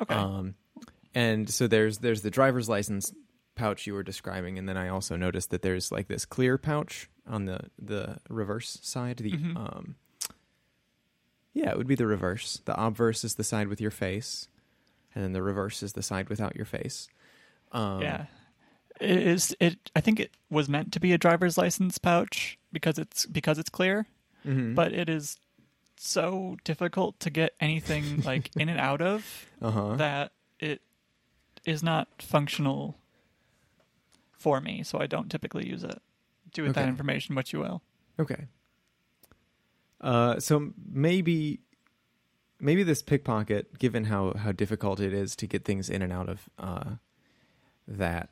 [0.00, 0.14] Okay.
[0.14, 0.54] Um,
[1.14, 3.12] and so there's there's the driver's license
[3.54, 7.08] pouch you were describing, and then I also noticed that there's like this clear pouch
[7.26, 9.18] on the the reverse side.
[9.18, 9.56] The Mhm.
[9.56, 9.96] um,
[11.52, 12.60] yeah, it would be the reverse.
[12.64, 14.48] The obverse is the side with your face,
[15.14, 17.08] and then the reverse is the side without your face.
[17.72, 18.26] Um, yeah.
[19.00, 22.98] It is it I think it was meant to be a driver's license pouch because
[22.98, 24.06] it's because it's clear,
[24.44, 24.74] mhm.
[24.74, 25.36] but it is
[25.96, 29.96] so difficult to get anything like in and out of uh-huh.
[29.96, 30.80] that it
[31.64, 32.98] is not functional
[34.32, 36.00] for me, so I don't typically use it.
[36.54, 37.82] Do with that information what you will.
[38.18, 38.46] Okay.
[40.00, 41.60] Uh, so maybe,
[42.60, 46.28] maybe this pickpocket, given how how difficult it is to get things in and out
[46.28, 46.94] of uh,
[47.86, 48.30] that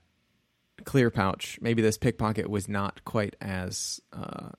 [0.85, 4.51] clear pouch, maybe this pickpocket was not quite as uh,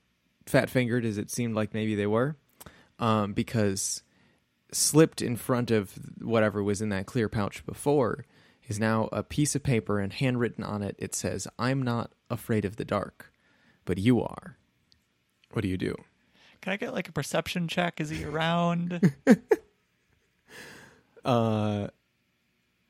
[0.45, 2.35] fat fingered as it seemed like maybe they were,
[2.99, 4.03] um, because
[4.71, 8.25] slipped in front of whatever was in that clear pouch before
[8.67, 10.95] is now a piece of paper and handwritten on it.
[10.97, 13.31] It says, "I'm not afraid of the dark,
[13.85, 14.57] but you are."
[15.51, 15.95] What do you do?
[16.61, 17.99] Can I get like a perception check?
[18.01, 19.13] Is he around?
[21.25, 21.87] Uh,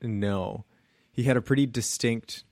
[0.01, 0.65] no.
[1.11, 2.43] He had a pretty distinct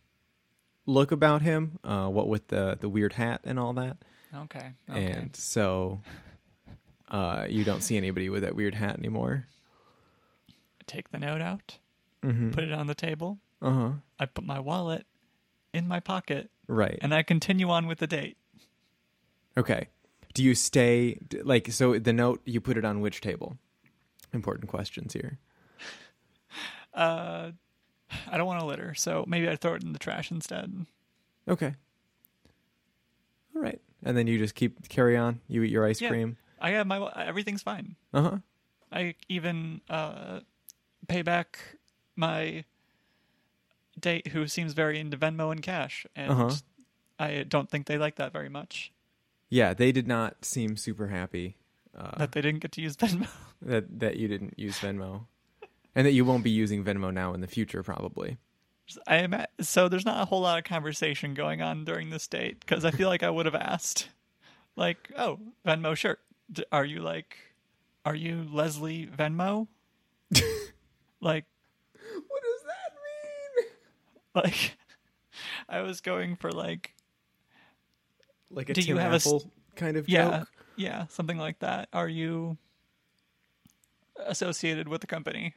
[0.85, 1.79] look about him.
[1.83, 3.97] Uh, what with the the weird hat and all that,
[4.43, 4.73] okay.
[4.89, 5.05] Okay.
[5.11, 6.01] and so,
[7.09, 9.47] uh, you don't see anybody with that weird hat anymore.
[10.85, 11.79] Take the note out,
[12.23, 12.51] Mm-hmm.
[12.51, 13.39] put it on the table.
[13.61, 13.91] Uh huh.
[14.19, 15.07] I put my wallet
[15.73, 16.99] in my pocket, Right.
[17.01, 18.37] and I continue on with the date.
[19.57, 19.87] Okay.
[20.33, 21.99] Do you stay like so?
[21.99, 23.57] The note you put it on which table?
[24.33, 25.39] Important questions here.
[26.93, 27.51] Uh,
[28.29, 30.85] I don't want to litter, so maybe I throw it in the trash instead.
[31.47, 31.73] Okay.
[33.55, 33.81] All right.
[34.03, 35.41] And then you just keep carry on.
[35.47, 36.09] You eat your ice Yeah.
[36.09, 36.37] cream.
[36.59, 37.95] I have my everything's fine.
[38.13, 38.37] Uh huh.
[38.91, 40.41] I even uh,
[41.07, 41.59] pay back
[42.15, 42.63] my
[44.01, 46.51] date, who seems very into Venmo and cash, and Uh-huh.
[47.19, 48.91] I don't think they like that very much.
[49.49, 51.57] Yeah, they did not seem super happy
[51.97, 53.27] uh, that they didn't get to use Venmo.
[53.61, 55.25] that that you didn't use Venmo,
[55.93, 58.37] and that you won't be using Venmo now in the future, probably.
[59.07, 62.27] I am at, so there's not a whole lot of conversation going on during this
[62.27, 64.09] date because I feel like I would have asked,
[64.75, 66.17] like, "Oh, Venmo, sure.
[66.71, 67.37] Are you like,
[68.03, 69.67] are you Leslie Venmo?"
[71.21, 71.45] like,
[71.93, 73.69] What does that mean?
[74.35, 74.77] like,
[75.69, 76.93] I was going for like,
[78.49, 80.47] Like a Do you Tim have a s- Apple kind of yeah, joke?
[80.75, 81.89] yeah, something like that.
[81.93, 82.57] Are you
[84.25, 85.53] associated with the company?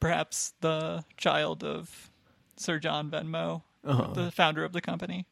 [0.00, 2.10] Perhaps the child of
[2.56, 4.12] Sir John Venmo Uh-huh.
[4.14, 5.26] the founder of the company.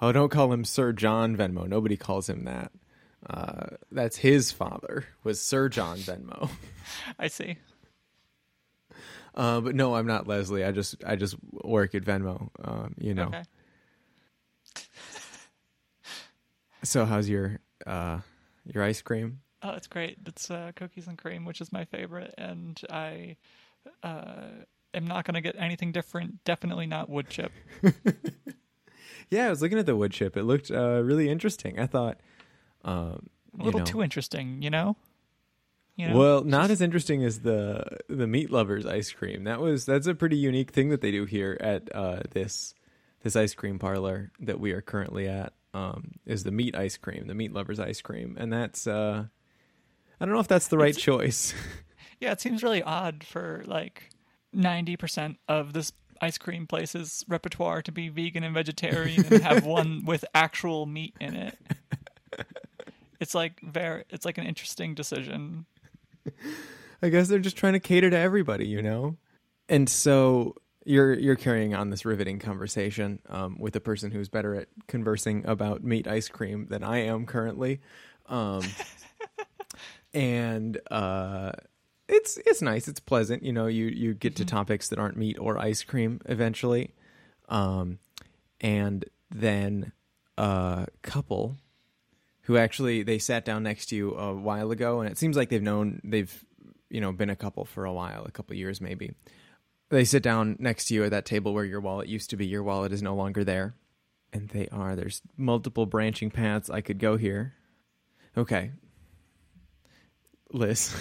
[0.00, 1.66] Oh, don't call him Sir John Venmo.
[1.68, 2.72] Nobody calls him that.
[3.28, 6.50] Uh, that's his father was Sir John Venmo.
[7.18, 7.56] I see.
[9.34, 10.64] Uh, but no, I'm not Leslie.
[10.64, 12.48] I just I just work at Venmo.
[12.62, 13.24] Um, you know.
[13.24, 13.42] Okay.
[16.82, 18.20] So how's your uh,
[18.66, 19.40] your ice cream?
[19.62, 20.18] Oh, it's great.
[20.26, 23.36] It's uh, cookies and cream, which is my favorite, and I
[24.02, 24.48] uh,
[24.92, 26.42] am not going to get anything different.
[26.44, 27.52] Definitely not wood chip.
[29.30, 30.36] Yeah, I was looking at the wood chip.
[30.36, 31.78] It looked uh, really interesting.
[31.78, 32.20] I thought,
[32.84, 34.96] um, A you little know, too interesting, you know.
[35.96, 36.16] You know?
[36.18, 39.44] well, not as interesting as the the meat lovers ice cream.
[39.44, 42.74] That was that's a pretty unique thing that they do here at uh, this
[43.22, 45.52] this ice cream parlor that we are currently at.
[45.74, 49.24] Um, is the meat ice cream, the meat lovers ice cream, and that's uh,
[50.20, 51.54] I don't know if that's the right It's- choice.
[52.20, 54.10] Yeah, it seems really odd for like
[54.52, 59.66] ninety percent of this ice cream place's repertoire to be vegan and vegetarian and have
[59.66, 61.58] one with actual meat in it.
[63.18, 65.66] It's like very it's like an interesting decision.
[67.02, 69.16] I guess they're just trying to cater to everybody, you know.
[69.68, 74.54] And so you're you're carrying on this riveting conversation um, with a person who's better
[74.54, 77.80] at conversing about meat ice cream than I am currently,
[78.26, 78.62] um,
[80.14, 81.52] and uh,
[82.08, 83.42] it's it's nice, it's pleasant.
[83.42, 86.94] You know, you you get to topics that aren't meat or ice cream eventually,
[87.48, 87.98] um,
[88.60, 89.92] and then
[90.38, 91.56] a couple
[92.42, 95.48] who actually they sat down next to you a while ago, and it seems like
[95.48, 96.44] they've known they've
[96.90, 99.14] you know been a couple for a while, a couple years maybe.
[99.90, 102.46] They sit down next to you at that table where your wallet used to be.
[102.46, 103.74] Your wallet is no longer there,
[104.32, 104.96] and they are.
[104.96, 107.54] There's multiple branching paths I could go here.
[108.36, 108.70] Okay,
[110.52, 110.94] Liz,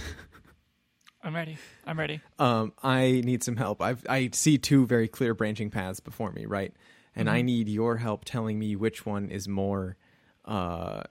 [1.23, 1.57] I'm ready.
[1.85, 2.21] I'm ready.
[2.39, 3.81] um, I need some help.
[3.81, 6.73] I I see two very clear branching paths before me, right?
[7.15, 9.97] And I need your help telling me which one is more,
[10.45, 11.03] uh,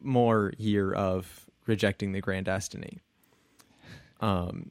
[0.00, 3.00] more year of rejecting the grand destiny.
[4.20, 4.70] Um.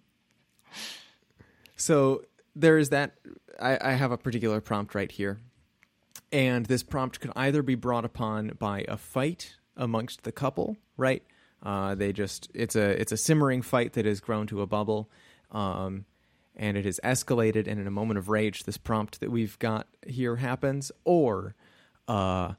[1.75, 2.23] So
[2.55, 3.15] there is that.
[3.59, 5.39] I, I have a particular prompt right here,
[6.31, 11.23] and this prompt could either be brought upon by a fight amongst the couple, right?
[11.63, 15.09] Uh, they just it's a it's a simmering fight that has grown to a bubble,
[15.51, 16.05] um,
[16.55, 17.67] and it has escalated.
[17.67, 21.55] And in a moment of rage, this prompt that we've got here happens, or
[22.07, 22.53] uh,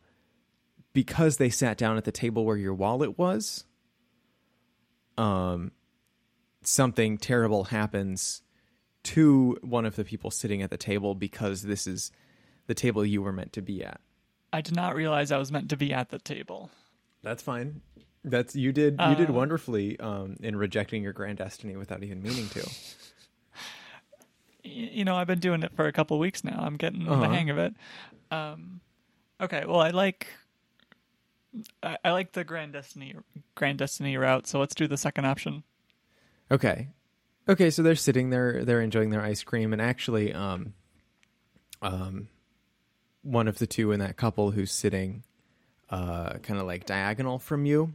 [0.98, 3.62] because they sat down at the table where your wallet was,
[5.16, 5.70] um,
[6.64, 8.42] something terrible happens
[9.04, 12.10] to one of the people sitting at the table because this is
[12.66, 14.00] the table you were meant to be at.
[14.52, 16.68] I did not realize I was meant to be at the table.
[17.22, 17.80] That's fine.
[18.24, 22.20] That's you did you did Uh, wonderfully um, in rejecting your grand destiny without even
[22.24, 22.68] meaning to.
[24.64, 26.58] You know, I've been doing it for a couple weeks now.
[26.60, 27.20] I'm getting Uh-huh.
[27.20, 27.74] the hang of it.
[28.32, 28.80] Um,
[29.40, 30.26] okay, well, I like
[31.82, 33.14] I, I like the Grand Destiny
[33.54, 34.46] Grand Destiny route.
[34.46, 35.62] So let's do the second option.
[36.50, 36.88] Okay.
[37.48, 40.74] Okay, so they're sitting there, they're enjoying their ice cream, and actually, um,
[41.80, 42.28] um,
[43.22, 45.22] one of the two in that couple who's sitting,
[45.88, 47.94] uh, kind of like diagonal from you,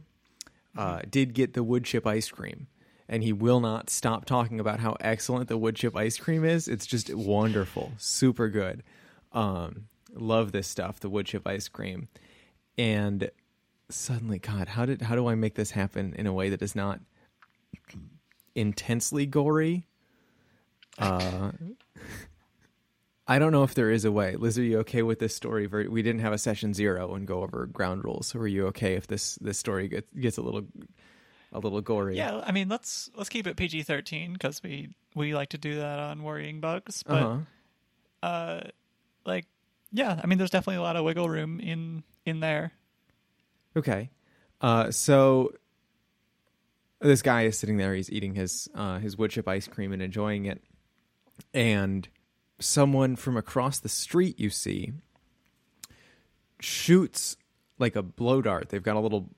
[0.76, 2.66] uh, did get the wood chip ice cream,
[3.08, 6.66] and he will not stop talking about how excellent the wood chip ice cream is.
[6.66, 8.82] It's just wonderful, super good.
[9.30, 12.08] Um, love this stuff, the wood chip ice cream,
[12.76, 13.30] and
[13.94, 16.74] suddenly, God, how did how do I make this happen in a way that is
[16.74, 17.00] not
[18.54, 19.86] intensely gory.
[20.98, 21.52] Uh,
[23.26, 24.36] I don't know if there is a way.
[24.36, 25.66] Liz, are you okay with this story?
[25.66, 28.94] We didn't have a session zero and go over ground rules, so are you okay
[28.94, 30.66] if this this story gets gets a little
[31.52, 32.16] a little gory?
[32.16, 35.76] Yeah, I mean, let's let's keep it PG thirteen because we we like to do
[35.76, 37.02] that on Worrying Bugs.
[37.02, 37.38] But Uh-huh.
[38.22, 38.60] uh,
[39.24, 39.46] like,
[39.90, 42.72] yeah, I mean, there's definitely a lot of wiggle room in in there.
[43.76, 44.10] Okay.
[44.60, 45.52] Uh, so
[47.00, 47.94] this guy is sitting there.
[47.94, 50.62] He's eating his uh, his wood chip ice cream and enjoying it.
[51.52, 52.08] And
[52.60, 54.92] someone from across the street, you see,
[56.60, 57.36] shoots
[57.78, 58.68] like a blow dart.
[58.68, 59.28] They've got a little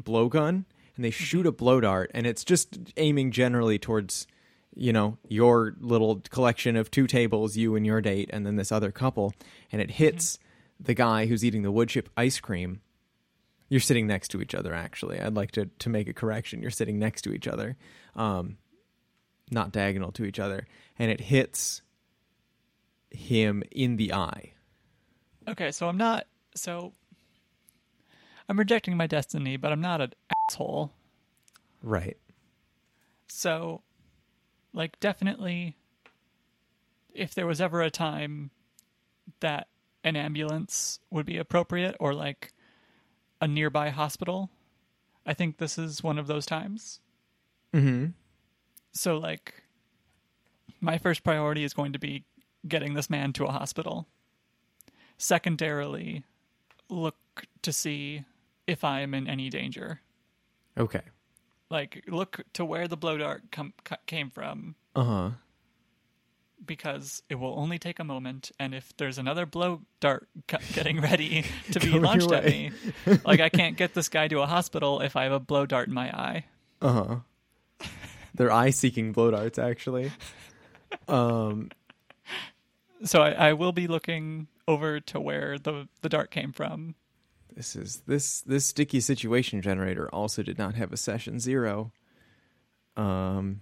[0.00, 0.64] blowgun,
[0.96, 4.26] and they shoot a blow dart, and it's just aiming generally towards
[4.74, 8.70] you know your little collection of two tables, you and your date, and then this
[8.70, 9.32] other couple,
[9.70, 10.38] and it hits
[10.78, 12.80] the guy who's eating the wood chip ice cream
[13.72, 15.18] you're sitting next to each other actually.
[15.18, 16.60] I'd like to to make a correction.
[16.60, 17.76] You're sitting next to each other
[18.14, 18.58] um
[19.50, 20.66] not diagonal to each other
[20.98, 21.80] and it hits
[23.10, 24.52] him in the eye.
[25.48, 26.92] Okay, so I'm not so
[28.46, 30.12] I'm rejecting my destiny, but I'm not an
[30.50, 30.92] asshole.
[31.82, 32.18] right.
[33.28, 33.80] So,
[34.74, 35.78] like, definitely,
[37.14, 38.50] if there was ever a time
[39.40, 39.68] that
[40.04, 42.52] an ambulance would be appropriate or like
[43.42, 44.48] a nearby hospital.
[45.26, 47.00] I think this is one of those times.
[47.74, 48.06] Mm-hmm.
[48.92, 49.64] So, like,
[50.80, 52.24] my first priority is going to be
[52.66, 54.06] getting this man to a hospital.
[55.18, 56.22] Secondarily,
[56.88, 57.16] look
[57.62, 58.24] to see
[58.66, 60.00] if I am in any danger.
[60.78, 61.02] Okay.
[61.68, 63.74] Like, look to where the blow dart com-
[64.06, 65.30] came from Uh huh.
[66.64, 68.52] Because it will only take a moment.
[68.58, 72.70] And if there's another blow dart c- getting ready to be launched at me,
[73.24, 75.88] like, I can't get this guy to a hospital if I have a blow dart
[75.88, 76.44] in my eye.
[76.80, 77.88] Uh huh.
[78.34, 80.12] They're eye seeking blow darts, actually.
[81.08, 81.70] Um.
[83.04, 86.94] So I, I will be looking over to where the, the dart came from.
[87.52, 91.90] This is this this sticky situation generator also did not have a session zero.
[92.96, 93.60] Um.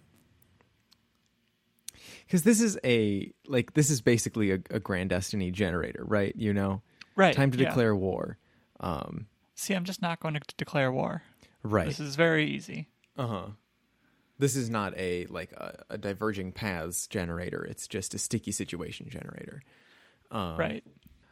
[2.30, 6.32] Because this is a like this is basically a, a Grand Destiny generator, right?
[6.36, 6.80] You know,
[7.16, 7.34] Right.
[7.34, 7.68] time to yeah.
[7.68, 8.38] declare war.
[8.78, 9.26] Um.
[9.56, 11.24] See, I'm just not going to declare war.
[11.64, 11.88] Right.
[11.88, 12.86] This is very easy.
[13.18, 13.46] Uh huh.
[14.38, 17.64] This is not a like a, a diverging paths generator.
[17.64, 19.64] It's just a sticky situation generator.
[20.30, 20.84] Um, right.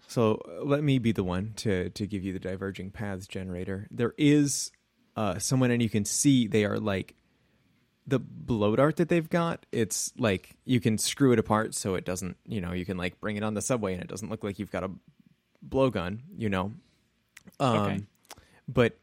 [0.08, 3.86] So uh, let me be the one to to give you the diverging paths generator.
[3.92, 4.72] There is
[5.14, 7.14] uh, someone, and you can see they are like
[8.08, 9.66] the blow dart that they've got.
[9.70, 12.36] It's like you can screw it apart so it doesn't.
[12.46, 14.58] You know, you can like bring it on the subway, and it doesn't look like
[14.58, 14.90] you've got a
[15.66, 16.20] blowgun.
[16.36, 16.72] You know,
[17.60, 18.00] um, Okay.
[18.66, 18.98] but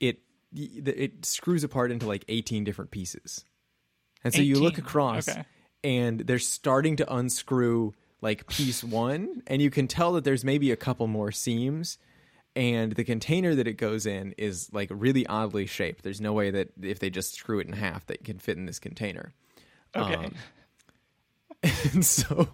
[0.00, 0.20] it
[0.54, 3.44] it screws apart into like 18 different pieces.
[4.24, 5.44] And so you look across okay.
[5.84, 10.72] and they're starting to unscrew like piece 1 and you can tell that there's maybe
[10.72, 11.96] a couple more seams
[12.56, 16.02] and the container that it goes in is like really oddly shaped.
[16.02, 18.56] There's no way that if they just screw it in half that it can fit
[18.56, 19.32] in this container.
[19.94, 20.14] Okay.
[20.14, 20.34] Um,
[21.92, 22.48] and so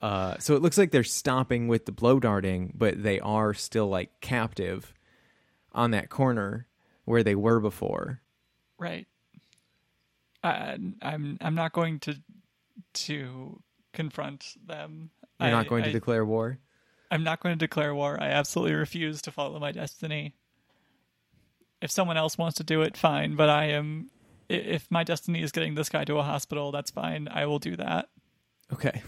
[0.00, 3.88] uh so it looks like they're stopping with the blow darting but they are still
[3.88, 4.94] like captive
[5.72, 6.68] on that corner
[7.04, 8.20] where they were before
[8.78, 9.08] right.
[10.44, 10.94] I'm
[11.40, 12.14] I'm not going to
[12.94, 13.60] to
[13.92, 15.10] confront them.
[15.40, 16.58] you're I- not going to I- declare war
[17.10, 18.18] I'm not going to declare war.
[18.20, 20.34] I absolutely refuse to follow my destiny.
[21.80, 23.34] If someone else wants to do it, fine.
[23.36, 24.10] But I am.
[24.48, 27.28] If my destiny is getting this guy to a hospital, that's fine.
[27.30, 28.08] I will do that.
[28.72, 29.02] okay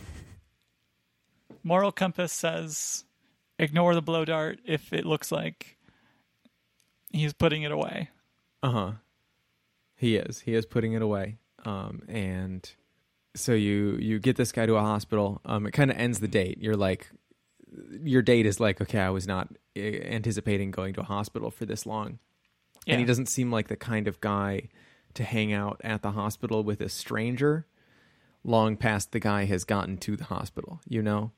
[1.63, 3.05] Moral compass says
[3.59, 5.77] ignore the blow dart if it looks like
[7.11, 8.09] he's putting it away.
[8.63, 8.93] uh-huh
[9.97, 11.37] he is he is putting it away
[11.67, 12.73] um and
[13.35, 16.29] so you you get this guy to a hospital um it kind of ends the
[16.29, 17.11] date you're like
[18.03, 21.64] your date is like okay i was not uh, anticipating going to a hospital for
[21.66, 22.18] this long
[22.87, 22.95] Yeah.
[22.95, 24.68] and he doesn't seem like the kind of guy
[25.14, 27.66] to hang out at the hospital with a stranger
[28.45, 31.33] long past the guy has gotten to the hospital you know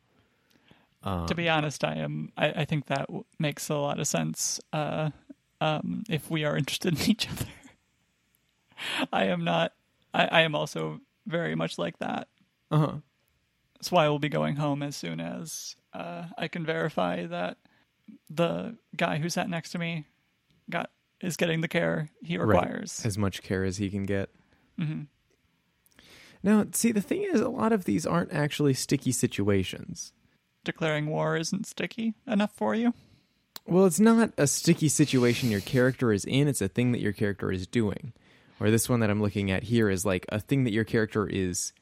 [1.05, 2.31] um, to be honest, I am.
[2.37, 4.61] I, I think that w- makes a lot of sense.
[4.73, 5.11] Uh,
[5.61, 7.47] um, if we are interested in each other,
[9.13, 9.73] I am not.
[10.15, 12.29] I, I am also very much like that.
[12.71, 12.99] uh-huh
[13.75, 17.59] That's why I will be going home as soon as uh, I can verify that
[18.31, 20.07] the guy who sat next to me
[20.71, 20.91] got
[21.21, 22.47] is getting the care he Right.
[22.63, 23.05] requires.
[23.05, 24.31] as much care as he can get
[24.79, 25.03] hmm
[26.43, 30.13] now see the thing is a lot of these aren't actually sticky situations
[30.65, 32.95] Declaring war isn't sticky enough for you.
[33.67, 37.13] Well, it's not a sticky situation your character is in, it's a thing that your
[37.13, 38.13] character is doing.
[38.61, 41.27] Or this one that I'm looking at here is like a thing that your character
[41.27, 41.73] is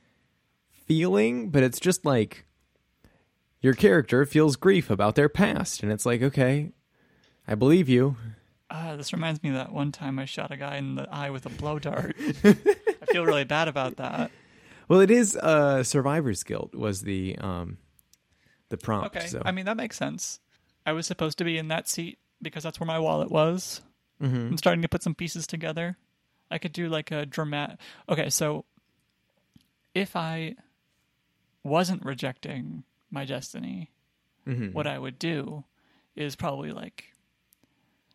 [0.87, 2.47] feeling, but it's just like
[3.61, 5.83] your character feels grief about their past.
[5.83, 6.73] And it's like, okay,
[7.47, 8.17] I believe you.
[8.71, 11.31] Uh, this reminds me of that one time I shot a guy in the eye
[11.31, 12.15] with a blow dart.
[12.45, 12.55] I
[13.11, 14.31] feel really bad about that.
[14.89, 17.79] Well, it is uh, Survivor's Guilt was the um,
[18.69, 19.17] the prompt.
[19.17, 19.43] Okay, So.
[19.45, 20.41] I mean that makes sense.
[20.87, 23.83] I was supposed to be in that seat because that's where my wallet was.
[24.23, 24.51] Mhm.
[24.51, 25.97] I'm starting to put some pieces together.
[26.51, 27.79] I could do like a dramatic.
[28.09, 28.65] Okay, so
[29.95, 30.57] if I
[31.65, 33.91] wasn't rejecting my destiny,
[34.47, 34.73] Mhm.
[34.73, 35.65] what I would do
[36.15, 37.13] is probably like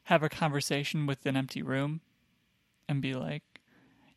[0.04, 2.02] have a conversation with an empty room
[2.88, 3.44] and be like,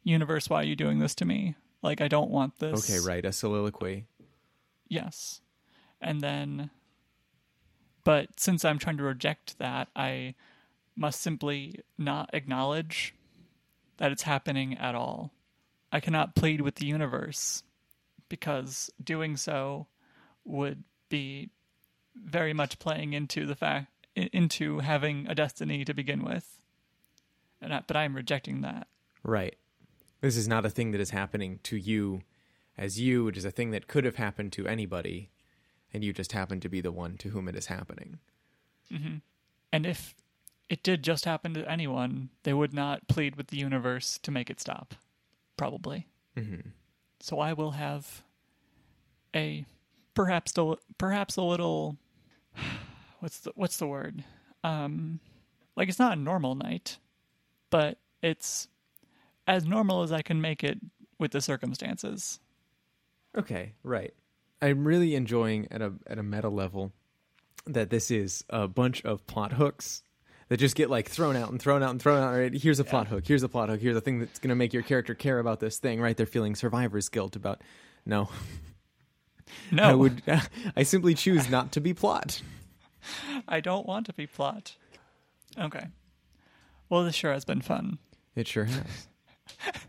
[0.02, 1.54] "Universe, why are you doing this to me?
[1.82, 3.24] Like, I don't want this." Okay, right.
[3.24, 4.06] A soliloquy.
[4.88, 5.40] Yes.
[6.00, 6.70] And then,
[8.04, 10.34] but since I'm trying to reject that, I
[10.94, 13.14] must simply not acknowledge
[13.98, 15.32] that it's happening at all.
[15.90, 17.62] I cannot plead with the universe
[18.28, 19.86] because doing so
[20.44, 21.50] would be
[22.14, 26.58] very much playing into the fact into having a destiny to begin with.
[27.60, 28.88] And I, but I am rejecting that.
[29.22, 29.56] Right.
[30.20, 32.22] This is not a thing that is happening to you
[32.76, 33.28] as you.
[33.28, 35.30] It is a thing that could have happened to anybody.
[35.92, 38.18] and you just happen to be the one to whom it is happening.
[39.72, 40.14] And if
[40.68, 44.50] it did just happen to anyone, they would not plead with the universe to make
[44.50, 44.94] it stop.
[45.56, 46.06] Probably.
[46.36, 46.70] Mm-hmm.
[47.20, 48.22] So I will have
[49.34, 49.66] a
[50.18, 51.96] perhaps the perhaps a little
[53.20, 54.24] what's the what's the word?
[54.64, 55.20] Um
[55.76, 56.98] like it's not a normal night,
[57.70, 58.66] but it's
[59.46, 60.80] as normal as I can make it
[61.20, 62.40] with the circumstances.
[63.36, 64.12] Okay, right.
[64.60, 66.92] I'm really enjoying at a at a meta level
[67.64, 70.02] that this is a bunch of plot hooks
[70.48, 72.34] that just get like thrown out and thrown out and thrown out.
[72.34, 73.24] Right, here's a plot hook.
[73.24, 73.80] Here's a plot hook.
[73.80, 76.00] Here's a thing that's going to make your character care about this thing.
[76.00, 77.62] Right, they're feeling survivor's guilt about.
[78.04, 78.30] No,
[79.70, 80.22] No, I would.
[80.76, 82.42] I simply choose not to be plot.
[83.48, 84.76] I don't want to be plot.
[85.58, 85.86] Okay.
[86.88, 87.98] Well, this sure has been fun.
[88.34, 89.08] It sure has.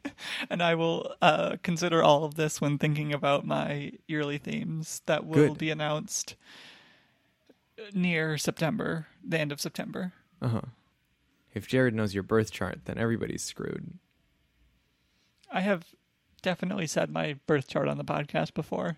[0.50, 5.26] And I will uh, consider all of this when thinking about my yearly themes that
[5.26, 5.58] will Good.
[5.58, 6.36] be announced
[7.94, 10.14] near September, the end of September.
[10.42, 10.62] Uh huh.
[11.54, 13.98] If Jared knows your birth chart, then everybody's screwed.
[15.52, 15.86] I have
[16.42, 18.98] definitely said my birth chart on the podcast before.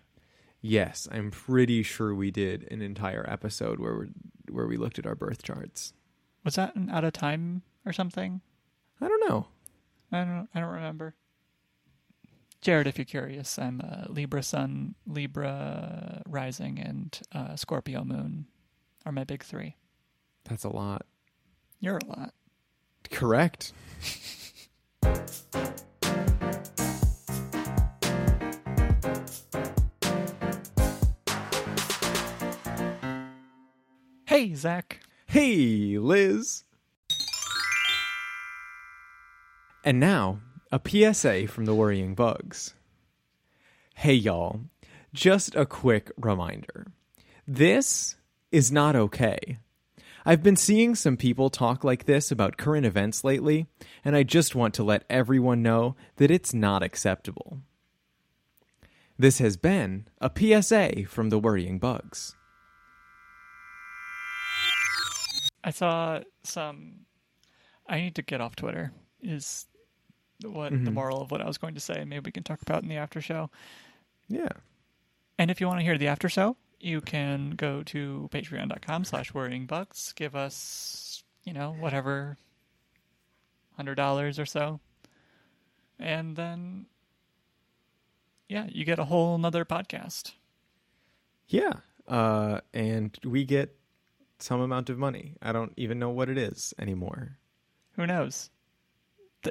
[0.62, 4.06] Yes, I'm pretty sure we did an entire episode where we
[4.48, 5.92] where we looked at our birth charts.
[6.44, 8.40] Was that an out of time or something?
[9.00, 9.48] I don't know.
[10.12, 10.48] I don't.
[10.54, 11.16] I don't remember.
[12.60, 18.46] Jared, if you're curious, I'm a Libra Sun, Libra Rising, and uh, Scorpio Moon
[19.04, 19.74] are my big three.
[20.44, 21.04] That's a lot.
[21.80, 22.34] You're a lot.
[23.10, 23.72] Correct.
[34.42, 34.98] Hey, Zach.
[35.26, 36.64] Hey, Liz.
[39.84, 40.40] And now,
[40.72, 42.74] a PSA from the Worrying Bugs.
[43.94, 44.62] Hey, y'all.
[45.14, 46.88] Just a quick reminder
[47.46, 48.16] this
[48.50, 49.58] is not okay.
[50.26, 53.68] I've been seeing some people talk like this about current events lately,
[54.04, 57.60] and I just want to let everyone know that it's not acceptable.
[59.16, 62.34] This has been a PSA from the Worrying Bugs.
[65.64, 67.06] I saw some.
[67.88, 68.92] I need to get off Twitter.
[69.22, 69.66] Is
[70.44, 72.04] what the moral of what I was going to say.
[72.04, 73.50] Maybe we can talk about in the after show.
[74.28, 74.48] Yeah.
[75.38, 79.32] And if you want to hear the after show, you can go to patreon.com slash
[79.32, 80.12] worrying bugs.
[80.14, 82.36] Give us, you know, whatever,
[83.78, 84.80] $100 or so.
[85.98, 86.86] And then,
[88.48, 90.32] yeah, you get a whole nother podcast.
[91.48, 91.74] Yeah.
[92.08, 93.76] Uh, and we get
[94.42, 95.34] some amount of money.
[95.40, 97.38] I don't even know what it is anymore.
[97.96, 98.50] Who knows?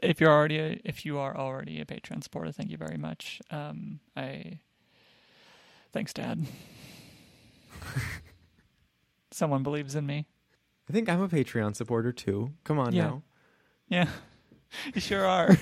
[0.03, 3.41] If you're already a, if you are already a Patreon supporter, thank you very much.
[3.51, 4.59] Um, I
[5.91, 6.45] thanks, Dad.
[9.31, 10.25] Someone believes in me.
[10.89, 12.51] I think I'm a Patreon supporter too.
[12.63, 13.03] Come on Yeah.
[13.03, 13.23] now.
[13.89, 14.07] Yeah,
[14.93, 15.57] you sure are.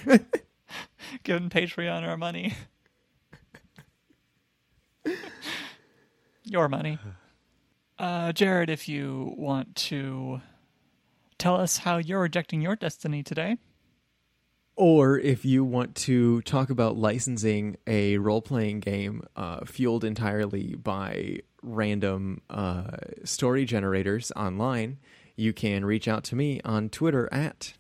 [1.24, 2.54] Giving Patreon our money.
[6.44, 7.00] Your money.
[8.00, 10.42] Uh, Jared, if you want to
[11.38, 13.58] tell us how you're rejecting your destiny today,
[14.78, 20.76] Or if you want to talk about licensing a role playing game uh, fueled entirely
[20.76, 22.92] by random uh,
[23.26, 24.98] story generators online,
[25.36, 27.74] you can reach out to me on Twitter at